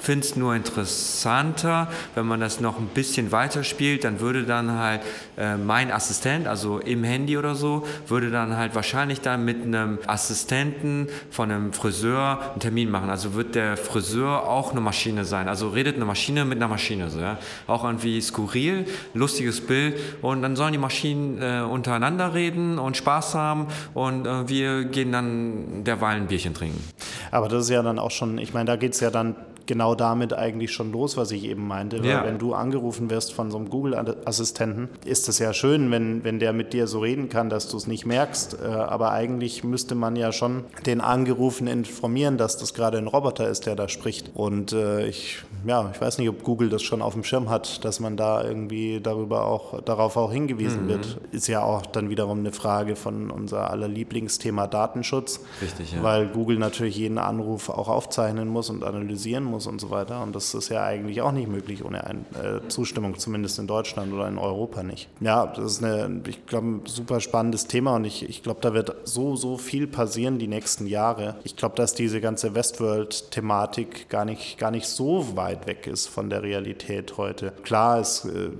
finde 0.00 0.26
es 0.26 0.36
nur 0.36 0.54
interessanter, 0.54 1.88
wenn 2.14 2.26
man 2.26 2.40
das 2.40 2.60
noch 2.60 2.78
ein 2.78 2.86
bisschen 2.86 3.32
weiterspielt, 3.32 4.04
dann 4.04 4.20
würde 4.20 4.44
dann 4.44 4.78
halt 4.78 5.02
äh, 5.36 5.56
mein 5.56 5.90
Assistent, 5.90 6.46
also 6.46 6.78
im 6.78 7.04
Handy 7.04 7.36
oder 7.36 7.54
so, 7.54 7.86
würde 8.08 8.30
dann 8.30 8.56
halt 8.56 8.74
wahrscheinlich 8.74 9.20
dann 9.20 9.44
mit 9.44 9.62
einem 9.62 9.98
Assistenten 10.06 11.08
von 11.30 11.50
einem 11.50 11.72
Friseur 11.72 12.40
einen 12.52 12.60
Termin 12.60 12.90
machen. 12.90 13.10
Also 13.10 13.34
wird 13.34 13.54
der 13.54 13.76
Friseur 13.76 14.48
auch 14.48 14.72
eine 14.72 14.80
Maschine 14.80 15.24
sein. 15.24 15.48
Also 15.48 15.68
redet 15.68 15.96
eine 15.96 16.04
Maschine 16.04 16.44
mit 16.44 16.58
einer 16.58 16.68
Maschine. 16.68 17.10
So, 17.10 17.20
ja? 17.20 17.38
Auch 17.66 17.84
irgendwie 17.84 18.20
skurril, 18.20 18.86
lustiges 19.14 19.60
Bild 19.60 20.00
und 20.22 20.42
dann 20.42 20.56
sollen 20.56 20.72
die 20.72 20.78
Maschinen 20.78 21.40
äh, 21.40 21.62
untereinander 21.62 22.34
reden 22.34 22.78
und 22.78 22.96
Spaß 22.96 23.34
haben 23.34 23.66
und 23.94 24.26
äh, 24.26 24.48
wir 24.48 24.84
gehen 24.84 25.12
dann 25.12 25.84
derweil 25.84 26.16
ein 26.16 26.26
Bierchen 26.26 26.54
trinken. 26.54 26.82
Aber 27.30 27.48
das 27.48 27.64
ist 27.64 27.70
ja 27.70 27.82
dann 27.82 27.98
auch 27.98 28.10
schon, 28.10 28.38
ich 28.38 28.54
meine, 28.54 28.66
da 28.66 28.76
geht 28.76 28.92
es 28.94 29.00
ja 29.00 29.10
dann 29.10 29.36
genau 29.66 29.94
damit 29.94 30.32
eigentlich 30.32 30.72
schon 30.72 30.92
los, 30.92 31.16
was 31.16 31.30
ich 31.30 31.44
eben 31.44 31.66
meinte. 31.66 31.98
Ja. 31.98 32.24
wenn 32.24 32.38
du 32.38 32.54
angerufen 32.54 33.10
wirst 33.10 33.32
von 33.32 33.50
so 33.50 33.58
einem 33.58 33.70
Google-Assistenten, 33.70 34.88
ist 35.04 35.28
es 35.28 35.38
ja 35.38 35.52
schön, 35.52 35.90
wenn, 35.90 36.24
wenn 36.24 36.38
der 36.38 36.52
mit 36.52 36.72
dir 36.72 36.86
so 36.86 37.00
reden 37.00 37.28
kann, 37.28 37.50
dass 37.50 37.68
du 37.68 37.76
es 37.76 37.86
nicht 37.86 38.06
merkst. 38.06 38.58
Äh, 38.62 38.66
aber 38.66 39.12
eigentlich 39.12 39.64
müsste 39.64 39.94
man 39.94 40.16
ja 40.16 40.32
schon 40.32 40.64
den 40.86 41.00
Angerufenen 41.00 41.80
informieren, 41.80 42.38
dass 42.38 42.56
das 42.56 42.74
gerade 42.74 42.98
ein 42.98 43.06
Roboter 43.06 43.48
ist, 43.48 43.66
der 43.66 43.76
da 43.76 43.88
spricht. 43.88 44.30
Und 44.34 44.72
äh, 44.72 45.06
ich, 45.06 45.38
ja, 45.66 45.90
ich 45.92 46.00
weiß 46.00 46.18
nicht, 46.18 46.28
ob 46.28 46.42
Google 46.42 46.68
das 46.68 46.82
schon 46.82 47.02
auf 47.02 47.14
dem 47.14 47.24
Schirm 47.24 47.50
hat, 47.50 47.84
dass 47.84 48.00
man 48.00 48.16
da 48.16 48.44
irgendwie 48.44 49.00
darüber 49.00 49.46
auch, 49.46 49.80
darauf 49.82 50.16
auch 50.16 50.32
hingewiesen 50.32 50.84
mhm. 50.84 50.88
wird. 50.88 51.18
Ist 51.32 51.46
ja 51.46 51.62
auch 51.62 51.86
dann 51.86 52.10
wiederum 52.10 52.40
eine 52.40 52.52
Frage 52.52 52.96
von 52.96 53.30
unser 53.30 53.70
aller 53.70 53.88
Lieblingsthema 53.88 54.66
Datenschutz. 54.66 55.40
Richtig, 55.62 55.92
ja. 55.92 56.02
Weil 56.02 56.28
Google 56.28 56.58
natürlich 56.58 56.96
jeden 56.96 57.18
Anruf 57.18 57.68
auch 57.68 57.88
aufzeichnen 57.88 58.48
muss 58.48 58.70
und 58.70 58.84
analysieren 58.84 59.44
muss 59.44 59.59
muss 59.60 59.66
und 59.66 59.80
so 59.80 59.90
weiter. 59.90 60.22
Und 60.22 60.34
das 60.34 60.54
ist 60.54 60.68
ja 60.70 60.84
eigentlich 60.84 61.20
auch 61.20 61.32
nicht 61.32 61.48
möglich 61.48 61.84
ohne 61.84 62.04
eine 62.04 62.20
äh, 62.42 62.68
Zustimmung, 62.68 63.18
zumindest 63.18 63.58
in 63.58 63.66
Deutschland 63.66 64.12
oder 64.12 64.26
in 64.28 64.38
Europa 64.38 64.82
nicht. 64.82 65.08
Ja, 65.20 65.46
das 65.46 65.72
ist 65.72 65.84
eine, 65.84 66.22
ich 66.26 66.46
glaube, 66.46 66.66
ein 66.66 66.86
super 66.86 67.20
spannendes 67.20 67.66
Thema 67.66 67.96
und 67.96 68.04
ich, 68.04 68.28
ich 68.28 68.42
glaube, 68.42 68.60
da 68.62 68.72
wird 68.72 68.94
so, 69.04 69.36
so 69.36 69.56
viel 69.56 69.86
passieren 69.86 70.38
die 70.38 70.48
nächsten 70.48 70.86
Jahre. 70.86 71.36
Ich 71.44 71.56
glaube, 71.56 71.76
dass 71.76 71.94
diese 71.94 72.20
ganze 72.20 72.54
Westworld-Thematik 72.54 74.08
gar 74.08 74.24
nicht, 74.24 74.58
gar 74.58 74.70
nicht 74.70 74.86
so 74.86 75.36
weit 75.36 75.66
weg 75.66 75.86
ist 75.86 76.08
von 76.08 76.30
der 76.30 76.42
Realität 76.42 77.16
heute. 77.16 77.52
Klar 77.62 78.00
ist 78.00 78.24
äh, 78.24 78.50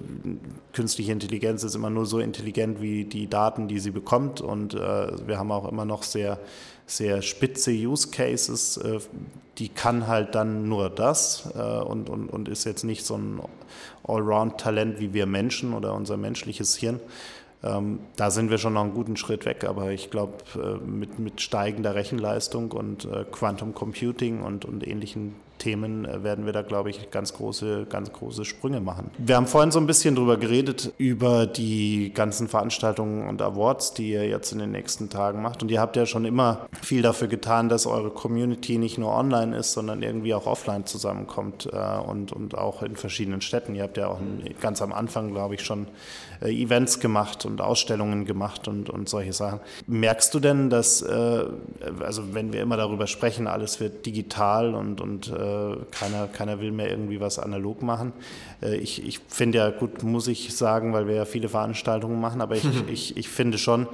künstliche 0.73 1.13
Intelligenz 1.13 1.65
ist 1.65 1.75
immer 1.75 1.91
nur 1.91 2.07
so 2.07 2.19
intelligent 2.19 2.81
wie 2.81 3.05
die 3.05 3.29
Daten, 3.29 3.69
die 3.69 3.81
sie 3.81 3.91
bekommt 3.91 4.41
und 4.41 4.75
äh, 4.75 4.79
wir 5.27 5.39
haben 5.39 5.51
auch 5.51 5.69
immer 5.71 5.85
noch 5.85 6.03
sehr 6.03 6.39
sehr 6.91 7.23
spitze 7.23 7.71
Use 7.71 8.09
Cases, 8.09 8.77
äh, 8.79 8.99
die 9.59 9.69
kann 9.69 10.07
halt 10.07 10.35
dann 10.35 10.69
nur 10.69 10.91
das 10.91 11.49
äh, 11.55 11.61
und, 11.61 12.09
und, 12.09 12.29
und 12.29 12.49
ist 12.49 12.65
jetzt 12.65 12.85
nicht 12.85 13.05
so 13.05 13.17
ein 13.17 13.41
Allround-Talent 14.07 14.99
wie 15.01 15.13
wir 15.13 15.27
Menschen 15.27 15.75
oder 15.75 15.95
unser 15.95 16.17
menschliches 16.17 16.77
Hirn. 16.77 17.01
Ähm, 17.63 18.01
da 18.17 18.31
sind 18.31 18.51
wir 18.51 18.59
schon 18.59 18.73
noch 18.73 18.83
einen 18.83 18.95
guten 18.95 19.17
Schritt 19.17 19.45
weg, 19.45 19.65
aber 19.65 19.91
ich 19.91 20.11
glaube, 20.11 20.33
äh, 20.57 20.85
mit, 20.85 21.19
mit 21.19 21.41
steigender 21.41 21.95
Rechenleistung 21.95 22.73
und 22.73 23.05
äh, 23.05 23.25
Quantum 23.31 23.75
Computing 23.75 24.43
und, 24.43 24.65
und 24.65 24.87
ähnlichen 24.87 25.35
Themen 25.61 26.05
äh, 26.05 26.25
werden 26.25 26.47
wir 26.47 26.53
da, 26.53 26.63
glaube 26.63 26.91
ich, 26.91 27.11
ganz 27.13 27.33
große, 27.35 27.87
ganz 27.89 28.13
große 28.13 28.45
Sprünge 28.45 28.81
machen. 28.81 29.11
Wir 29.19 29.37
haben 29.37 29.47
vorhin 29.47 29.71
so 29.71 29.79
ein 29.79 29.87
bisschen 29.87 30.17
drüber 30.17 30.37
geredet, 30.37 30.93
über 30.99 31.47
die 31.47 32.13
ganzen 32.13 32.49
Veranstaltungen 32.49 33.29
und 33.29 33.41
Awards, 33.41 33.95
die 33.95 34.11
ihr 34.11 34.27
jetzt 34.27 34.51
in 34.51 34.59
den 34.59 34.73
nächsten 34.73 35.09
Tagen 35.09 35.41
macht. 35.43 35.63
Und 35.63 35.71
ihr 35.71 35.81
habt 35.81 35.95
ja 35.95 36.07
schon 36.07 36.25
immer 36.25 36.67
viel 36.83 37.03
dafür 37.03 37.29
getan, 37.29 37.69
dass 37.69 37.87
eure 37.87 38.11
Community 38.11 38.79
nicht 38.79 38.99
nur 38.99 39.15
online 39.15 39.57
ist, 39.57 39.73
sondern 39.73 40.03
irgendwie 40.03 40.35
auch 40.35 40.47
offline 40.47 40.87
zusammenkommt 40.87 41.69
äh, 41.73 41.99
und, 41.99 42.33
und 42.33 42.59
auch 42.59 42.83
in 42.83 42.97
verschiedenen 42.97 43.41
Städten. 43.41 43.77
Ihr 43.77 43.85
habt 43.85 43.97
ja 43.97 44.09
auch 44.09 44.19
ganz 44.61 44.83
am 44.83 44.93
Anfang, 44.93 45.31
glaube 45.31 45.55
ich, 45.55 45.63
schon 45.63 45.87
äh, 46.41 46.51
Events 46.51 46.99
gemacht 46.99 47.45
und 47.45 47.61
Ausstellungen 47.61 48.25
gemacht 48.25 48.67
und, 48.67 48.91
und 48.91 49.09
solche 49.09 49.35
Sachen. 49.35 49.61
Merkst 49.87 50.35
du 50.35 50.41
denn, 50.41 50.71
dass, 50.71 51.03
also 51.03 52.35
wenn 52.35 52.53
wir 52.53 52.63
immer 52.63 52.77
darüber 52.77 53.07
sprechen, 53.07 53.47
alles 53.47 53.81
wird 53.81 54.07
digital 54.07 54.75
und, 54.75 55.01
und 55.01 55.33
keiner, 55.91 56.27
keiner 56.29 56.61
will 56.61 56.73
mehr 56.73 56.91
irgendwie 56.91 57.21
was 57.21 57.39
analog 57.39 57.83
machen. 57.83 58.13
Äh, 58.63 58.77
ich, 58.77 59.07
ich 59.07 59.21
finde 59.29 59.59
ja, 59.59 59.71
gut, 59.71 60.03
muss 60.03 60.29
ich 60.29 60.55
sagen, 60.55 60.93
weil 60.93 61.07
wir 61.07 61.15
ja 61.15 61.25
viele 61.25 61.49
Veranstaltungen 61.49 62.21
machen, 62.21 62.41
aber 62.41 62.57
ich, 62.57 62.65
ich, 62.89 63.17
ich 63.17 63.29
finde 63.29 63.59
schon, 63.59 63.87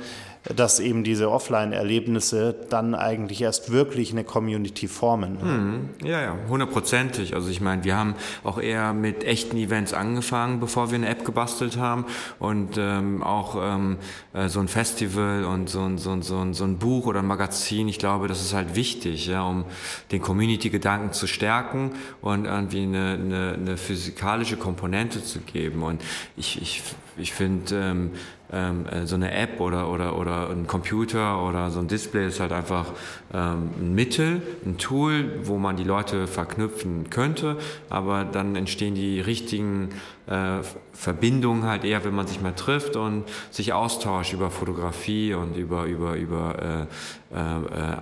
dass 0.54 0.80
eben 0.80 1.04
diese 1.04 1.30
Offline-Erlebnisse 1.30 2.54
dann 2.70 2.94
eigentlich 2.94 3.42
erst 3.42 3.72
wirklich 3.72 4.12
eine 4.12 4.24
Community 4.24 4.88
formen. 4.88 5.40
Hm, 5.40 5.88
ja, 6.04 6.20
ja, 6.20 6.36
hundertprozentig. 6.48 7.34
Also 7.34 7.48
ich 7.48 7.60
meine, 7.60 7.84
wir 7.84 7.96
haben 7.96 8.14
auch 8.44 8.58
eher 8.58 8.92
mit 8.92 9.24
echten 9.24 9.56
Events 9.56 9.92
angefangen, 9.92 10.60
bevor 10.60 10.90
wir 10.90 10.96
eine 10.96 11.08
App 11.08 11.24
gebastelt 11.24 11.76
haben 11.76 12.06
und 12.38 12.76
ähm, 12.78 13.22
auch 13.22 13.56
ähm, 13.60 13.96
äh, 14.32 14.48
so 14.48 14.60
ein 14.60 14.68
Festival 14.68 15.44
und 15.44 15.68
so 15.68 15.82
ein, 15.82 15.98
so, 15.98 16.10
ein, 16.10 16.22
so, 16.22 16.38
ein, 16.38 16.54
so 16.54 16.64
ein 16.64 16.78
Buch 16.78 17.06
oder 17.06 17.20
ein 17.20 17.26
Magazin. 17.26 17.88
Ich 17.88 17.98
glaube, 17.98 18.28
das 18.28 18.40
ist 18.40 18.54
halt 18.54 18.76
wichtig, 18.76 19.26
ja, 19.26 19.42
um 19.42 19.64
den 20.12 20.20
Community-Gedanken 20.20 21.12
zu 21.12 21.26
stärken 21.26 21.92
und 22.20 22.44
irgendwie 22.44 22.82
eine, 22.82 23.14
eine, 23.14 23.52
eine 23.54 23.76
physikalische 23.76 24.56
Komponente 24.56 25.24
zu 25.24 25.40
geben. 25.40 25.82
Und 25.82 26.02
ich, 26.36 26.60
ich, 26.60 26.82
ich 27.18 27.32
finde, 27.32 27.74
ähm, 27.74 28.10
ähm, 28.52 28.86
äh, 28.86 29.06
so 29.06 29.16
eine 29.16 29.32
App 29.32 29.60
oder, 29.60 29.90
oder, 29.90 30.18
oder 30.18 30.50
ein 30.50 30.66
Computer 30.66 31.42
oder 31.44 31.70
so 31.70 31.80
ein 31.80 31.88
Display 31.88 32.28
ist 32.28 32.40
halt 32.40 32.52
einfach 32.52 32.86
ähm, 33.34 33.70
ein 33.80 33.94
Mittel, 33.94 34.42
ein 34.64 34.78
Tool, 34.78 35.40
wo 35.42 35.58
man 35.58 35.76
die 35.76 35.84
Leute 35.84 36.26
verknüpfen 36.26 37.10
könnte, 37.10 37.56
aber 37.90 38.24
dann 38.24 38.54
entstehen 38.54 38.94
die 38.94 39.20
richtigen 39.20 39.90
äh, 40.26 40.62
Verbindungen 40.92 41.64
halt 41.64 41.84
eher, 41.84 42.04
wenn 42.04 42.14
man 42.14 42.26
sich 42.26 42.40
mal 42.40 42.52
trifft 42.52 42.96
und 42.96 43.24
sich 43.50 43.72
austauscht 43.72 44.32
über 44.32 44.50
Fotografie 44.50 45.34
und 45.34 45.56
über, 45.56 45.84
über, 45.84 46.14
über 46.14 46.86
äh, 47.32 47.34
äh, 47.34 47.36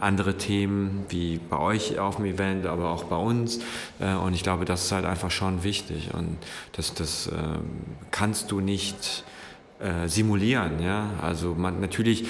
andere 0.00 0.36
Themen, 0.36 1.04
wie 1.08 1.38
bei 1.38 1.58
euch 1.58 1.98
auf 1.98 2.16
dem 2.16 2.24
Event, 2.24 2.66
aber 2.66 2.90
auch 2.90 3.04
bei 3.04 3.16
uns. 3.16 3.60
Äh, 4.00 4.14
und 4.14 4.34
ich 4.34 4.42
glaube, 4.42 4.64
das 4.64 4.84
ist 4.84 4.92
halt 4.92 5.04
einfach 5.04 5.30
schon 5.30 5.64
wichtig 5.64 6.14
und 6.14 6.38
das, 6.72 6.94
das 6.94 7.28
ähm, 7.28 7.62
kannst 8.10 8.50
du 8.50 8.60
nicht 8.60 9.24
äh, 9.80 10.08
simulieren. 10.08 10.82
Ja? 10.82 11.10
Also 11.20 11.54
man, 11.54 11.80
natürlich 11.80 12.26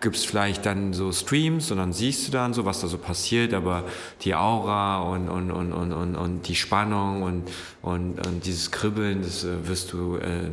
gibt 0.00 0.16
es 0.16 0.24
vielleicht 0.24 0.66
dann 0.66 0.92
so 0.92 1.12
Streams 1.12 1.70
und 1.70 1.78
dann 1.78 1.92
siehst 1.92 2.28
du 2.28 2.32
dann 2.32 2.54
so, 2.54 2.64
was 2.64 2.80
da 2.80 2.86
so 2.86 2.98
passiert, 2.98 3.54
aber 3.54 3.84
die 4.22 4.34
Aura 4.34 5.02
und, 5.02 5.28
und, 5.28 5.50
und, 5.50 5.72
und, 5.72 5.92
und, 5.92 6.16
und 6.16 6.48
die 6.48 6.54
Spannung 6.54 7.22
und, 7.22 7.50
und, 7.82 8.26
und 8.26 8.46
dieses 8.46 8.70
Kribbeln, 8.70 9.22
das 9.22 9.44
äh, 9.44 9.66
wirst 9.66 9.92
du 9.92 10.16
äh, 10.16 10.50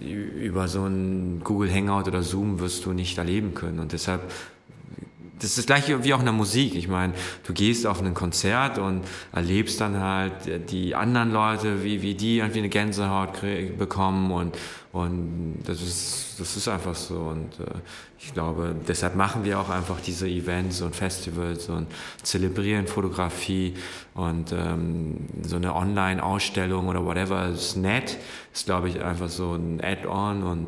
über 0.00 0.68
so 0.68 0.84
ein 0.84 1.40
Google 1.44 1.72
Hangout 1.72 2.08
oder 2.08 2.22
Zoom 2.22 2.60
wirst 2.60 2.84
du 2.84 2.92
nicht 2.92 3.18
erleben 3.18 3.54
können. 3.54 3.78
Und 3.78 3.92
deshalb 3.92 4.22
das 5.42 5.50
ist 5.50 5.58
das 5.58 5.66
gleiche 5.66 6.04
wie 6.04 6.14
auch 6.14 6.20
in 6.20 6.24
der 6.24 6.32
Musik. 6.32 6.76
Ich 6.76 6.86
meine, 6.86 7.14
du 7.44 7.52
gehst 7.52 7.84
auf 7.84 8.00
ein 8.00 8.14
Konzert 8.14 8.78
und 8.78 9.02
erlebst 9.32 9.80
dann 9.80 9.98
halt 9.98 10.70
die 10.70 10.94
anderen 10.94 11.32
Leute, 11.32 11.82
wie, 11.82 12.00
wie 12.00 12.14
die 12.14 12.38
irgendwie 12.38 12.60
eine 12.60 12.68
Gänsehaut 12.68 13.40
bekommen 13.76 14.30
und, 14.30 14.56
und 14.92 15.58
das 15.64 15.82
ist, 15.82 16.36
das 16.38 16.56
ist 16.56 16.68
einfach 16.68 16.94
so. 16.94 17.16
Und 17.16 17.58
äh, 17.58 17.74
ich 18.24 18.32
glaube, 18.34 18.74
deshalb 18.86 19.16
machen 19.16 19.44
wir 19.44 19.58
auch 19.58 19.68
einfach 19.68 20.00
diese 20.00 20.28
Events 20.28 20.80
und 20.80 20.94
Festivals 20.94 21.68
und 21.68 21.88
zelebrieren 22.22 22.86
Fotografie 22.86 23.74
und 24.14 24.52
ähm, 24.52 25.28
so 25.42 25.56
eine 25.56 25.74
Online-Ausstellung 25.74 26.86
oder 26.86 27.04
whatever 27.04 27.48
ist 27.48 27.76
nett. 27.76 28.18
Ist, 28.54 28.66
glaube 28.66 28.88
ich, 28.88 29.02
einfach 29.02 29.28
so 29.28 29.54
ein 29.54 29.80
Add-on 29.82 30.44
und 30.44 30.66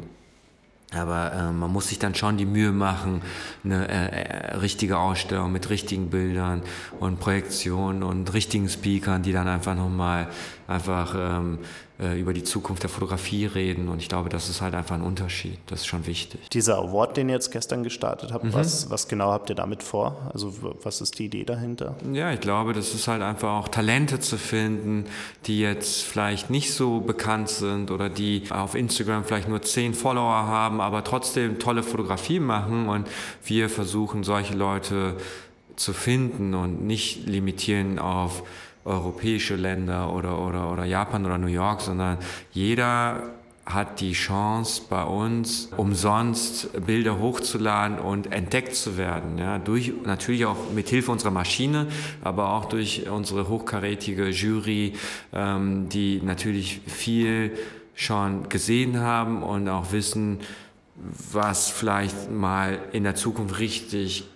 aber 0.92 1.32
äh, 1.32 1.52
man 1.52 1.72
muss 1.72 1.88
sich 1.88 1.98
dann 1.98 2.14
schon 2.14 2.36
die 2.36 2.44
Mühe 2.44 2.70
machen, 2.70 3.22
eine 3.64 3.88
äh, 3.88 4.22
äh, 4.22 4.56
richtige 4.56 4.98
Ausstellung 4.98 5.50
mit 5.50 5.70
richtigen 5.70 6.10
Bildern 6.10 6.62
und 7.00 7.18
Projektionen 7.18 8.02
und 8.02 8.32
richtigen 8.32 8.68
Speakern, 8.68 9.22
die 9.22 9.32
dann 9.32 9.48
einfach 9.48 9.74
nochmal 9.74 10.28
einfach 10.68 11.14
ähm, 11.18 11.58
äh, 11.93 11.93
über 11.98 12.32
die 12.32 12.42
Zukunft 12.42 12.82
der 12.82 12.90
Fotografie 12.90 13.46
reden. 13.46 13.88
Und 13.88 14.00
ich 14.00 14.08
glaube, 14.08 14.28
das 14.28 14.50
ist 14.50 14.60
halt 14.60 14.74
einfach 14.74 14.96
ein 14.96 15.02
Unterschied. 15.02 15.58
Das 15.66 15.80
ist 15.80 15.86
schon 15.86 16.06
wichtig. 16.06 16.40
Dieser 16.50 16.78
Award, 16.78 17.16
den 17.16 17.28
ihr 17.28 17.36
jetzt 17.36 17.52
gestern 17.52 17.84
gestartet 17.84 18.32
habt, 18.32 18.44
mhm. 18.44 18.52
was, 18.52 18.90
was 18.90 19.06
genau 19.06 19.30
habt 19.30 19.48
ihr 19.48 19.54
damit 19.54 19.84
vor? 19.84 20.30
Also 20.32 20.52
was 20.82 21.00
ist 21.00 21.20
die 21.20 21.26
Idee 21.26 21.44
dahinter? 21.44 21.94
Ja, 22.12 22.32
ich 22.32 22.40
glaube, 22.40 22.72
das 22.72 22.94
ist 22.94 23.06
halt 23.06 23.22
einfach 23.22 23.50
auch 23.50 23.68
Talente 23.68 24.18
zu 24.18 24.38
finden, 24.38 25.04
die 25.46 25.60
jetzt 25.60 26.02
vielleicht 26.02 26.50
nicht 26.50 26.72
so 26.72 26.98
bekannt 26.98 27.48
sind 27.48 27.92
oder 27.92 28.08
die 28.08 28.42
auf 28.50 28.74
Instagram 28.74 29.24
vielleicht 29.24 29.48
nur 29.48 29.62
zehn 29.62 29.94
Follower 29.94 30.46
haben, 30.46 30.80
aber 30.80 31.04
trotzdem 31.04 31.60
tolle 31.60 31.84
Fotografie 31.84 32.40
machen. 32.40 32.88
Und 32.88 33.06
wir 33.44 33.70
versuchen, 33.70 34.24
solche 34.24 34.54
Leute 34.54 35.16
zu 35.76 35.92
finden 35.92 36.54
und 36.54 36.84
nicht 36.84 37.26
limitieren 37.26 37.98
auf 38.00 38.42
europäische 38.84 39.56
Länder 39.56 40.12
oder, 40.12 40.38
oder, 40.38 40.70
oder 40.70 40.84
Japan 40.84 41.24
oder 41.24 41.38
New 41.38 41.46
York, 41.46 41.80
sondern 41.80 42.18
jeder 42.52 43.22
hat 43.66 44.00
die 44.00 44.12
Chance 44.12 44.82
bei 44.90 45.02
uns 45.04 45.70
umsonst 45.76 46.84
Bilder 46.84 47.18
hochzuladen 47.18 47.98
und 47.98 48.30
entdeckt 48.30 48.74
zu 48.74 48.98
werden. 48.98 49.38
Ja, 49.38 49.58
durch, 49.58 49.92
natürlich 50.04 50.44
auch 50.44 50.70
mit 50.74 50.88
Hilfe 50.88 51.10
unserer 51.10 51.30
Maschine, 51.30 51.86
aber 52.22 52.50
auch 52.50 52.66
durch 52.66 53.08
unsere 53.08 53.48
hochkarätige 53.48 54.28
Jury, 54.28 54.92
ähm, 55.32 55.88
die 55.88 56.20
natürlich 56.22 56.82
viel 56.86 57.56
schon 57.94 58.48
gesehen 58.48 59.00
haben 59.00 59.42
und 59.42 59.68
auch 59.68 59.92
wissen, 59.92 60.40
was 61.32 61.70
vielleicht 61.70 62.30
mal 62.30 62.78
in 62.92 63.04
der 63.04 63.14
Zukunft 63.14 63.58
richtig 63.58 64.28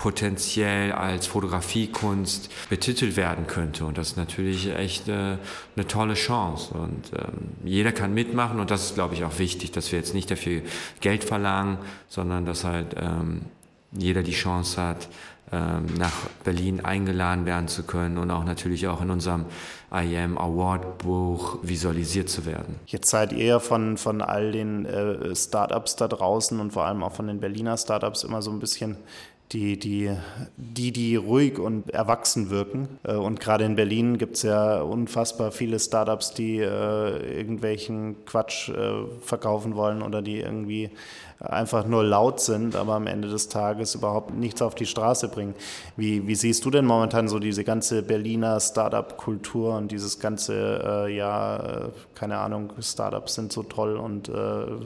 potenziell 0.00 0.92
als 0.92 1.26
Fotografiekunst 1.26 2.48
betitelt 2.70 3.16
werden 3.16 3.46
könnte. 3.46 3.84
Und 3.84 3.98
das 3.98 4.12
ist 4.12 4.16
natürlich 4.16 4.74
echt 4.74 5.08
äh, 5.08 5.36
eine 5.76 5.86
tolle 5.86 6.14
Chance. 6.14 6.72
Und 6.72 7.12
ähm, 7.14 7.50
jeder 7.64 7.92
kann 7.92 8.14
mitmachen 8.14 8.60
und 8.60 8.70
das 8.70 8.86
ist, 8.86 8.94
glaube 8.94 9.12
ich, 9.12 9.24
auch 9.24 9.38
wichtig, 9.38 9.72
dass 9.72 9.92
wir 9.92 9.98
jetzt 9.98 10.14
nicht 10.14 10.30
dafür 10.30 10.62
Geld 11.02 11.22
verlangen, 11.22 11.76
sondern 12.08 12.46
dass 12.46 12.64
halt 12.64 12.96
ähm, 12.98 13.42
jeder 13.92 14.22
die 14.22 14.32
Chance 14.32 14.80
hat, 14.80 15.08
ähm, 15.52 15.84
nach 15.98 16.12
Berlin 16.44 16.82
eingeladen 16.82 17.44
werden 17.44 17.68
zu 17.68 17.82
können 17.82 18.16
und 18.16 18.30
auch 18.30 18.44
natürlich 18.44 18.86
auch 18.86 19.02
in 19.02 19.10
unserem 19.10 19.46
IEM 19.92 20.38
Award 20.38 20.98
Buch 20.98 21.58
visualisiert 21.62 22.28
zu 22.28 22.46
werden. 22.46 22.76
Jetzt 22.86 23.10
seid 23.10 23.32
ihr 23.32 23.58
von, 23.58 23.96
von 23.96 24.22
all 24.22 24.52
den 24.52 24.86
äh, 24.86 25.34
Startups 25.34 25.96
da 25.96 26.06
draußen 26.06 26.58
und 26.60 26.72
vor 26.72 26.84
allem 26.84 27.02
auch 27.02 27.12
von 27.12 27.26
den 27.26 27.40
Berliner 27.40 27.76
Startups 27.76 28.22
immer 28.22 28.42
so 28.42 28.52
ein 28.52 28.60
bisschen 28.60 28.96
die, 29.52 29.78
die, 29.78 30.16
die, 30.56 30.92
die 30.92 31.16
ruhig 31.16 31.58
und 31.58 31.90
erwachsen 31.90 32.50
wirken. 32.50 32.88
Äh, 33.02 33.14
und 33.14 33.40
gerade 33.40 33.64
in 33.64 33.76
Berlin 33.76 34.18
gibt 34.18 34.36
es 34.36 34.42
ja 34.42 34.80
unfassbar 34.80 35.50
viele 35.50 35.78
Startups, 35.78 36.34
die 36.34 36.58
äh, 36.58 37.38
irgendwelchen 37.38 38.24
Quatsch 38.24 38.68
äh, 38.68 39.06
verkaufen 39.22 39.74
wollen 39.74 40.02
oder 40.02 40.22
die 40.22 40.40
irgendwie 40.40 40.90
einfach 41.40 41.86
nur 41.86 42.04
laut 42.04 42.40
sind, 42.40 42.76
aber 42.76 42.94
am 42.94 43.06
Ende 43.06 43.28
des 43.28 43.48
Tages 43.48 43.94
überhaupt 43.94 44.34
nichts 44.34 44.60
auf 44.60 44.74
die 44.74 44.84
Straße 44.84 45.28
bringen. 45.28 45.54
Wie, 45.96 46.26
wie 46.26 46.34
siehst 46.34 46.64
du 46.64 46.70
denn 46.70 46.84
momentan 46.84 47.28
so 47.28 47.38
diese 47.38 47.64
ganze 47.64 48.02
Berliner 48.02 48.60
Startup-Kultur 48.60 49.76
und 49.76 49.90
dieses 49.90 50.18
ganze, 50.18 51.06
äh, 51.06 51.16
ja, 51.16 51.88
keine 52.14 52.38
Ahnung, 52.38 52.72
Startups 52.80 53.34
sind 53.34 53.52
so 53.52 53.62
toll 53.62 53.96
und 53.96 54.28
äh, 54.28 54.32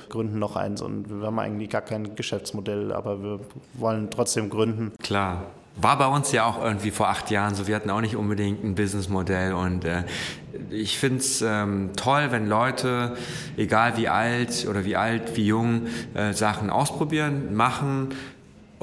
gründen 0.09 0.38
noch 0.38 0.55
eins 0.55 0.81
und 0.81 1.20
wir 1.20 1.27
haben 1.27 1.38
eigentlich 1.40 1.70
gar 1.70 1.83
kein 1.83 2.14
Geschäftsmodell, 2.14 2.92
aber 2.92 3.22
wir 3.22 3.40
wollen 3.74 4.11
trotzdem 4.11 4.48
gründen. 4.54 4.92
Klar, 5.02 5.46
war 5.76 5.98
bei 5.98 6.06
uns 6.06 6.30
ja 6.32 6.46
auch 6.46 6.62
irgendwie 6.62 6.90
vor 6.90 7.08
acht 7.08 7.30
Jahren 7.30 7.54
so. 7.54 7.66
Wir 7.66 7.74
hatten 7.76 7.90
auch 7.90 8.00
nicht 8.00 8.16
unbedingt 8.16 8.62
ein 8.62 8.74
Businessmodell 8.74 9.54
und 9.54 9.84
äh, 9.84 10.04
ich 10.70 10.98
finde 10.98 11.18
es 11.18 11.42
ähm, 11.42 11.90
toll, 11.96 12.28
wenn 12.30 12.48
Leute, 12.48 13.16
egal 13.56 13.96
wie 13.96 14.08
alt 14.08 14.66
oder 14.68 14.84
wie 14.84 14.96
alt, 14.96 15.36
wie 15.36 15.46
jung, 15.46 15.86
äh, 16.14 16.32
Sachen 16.32 16.70
ausprobieren, 16.70 17.54
machen 17.54 18.10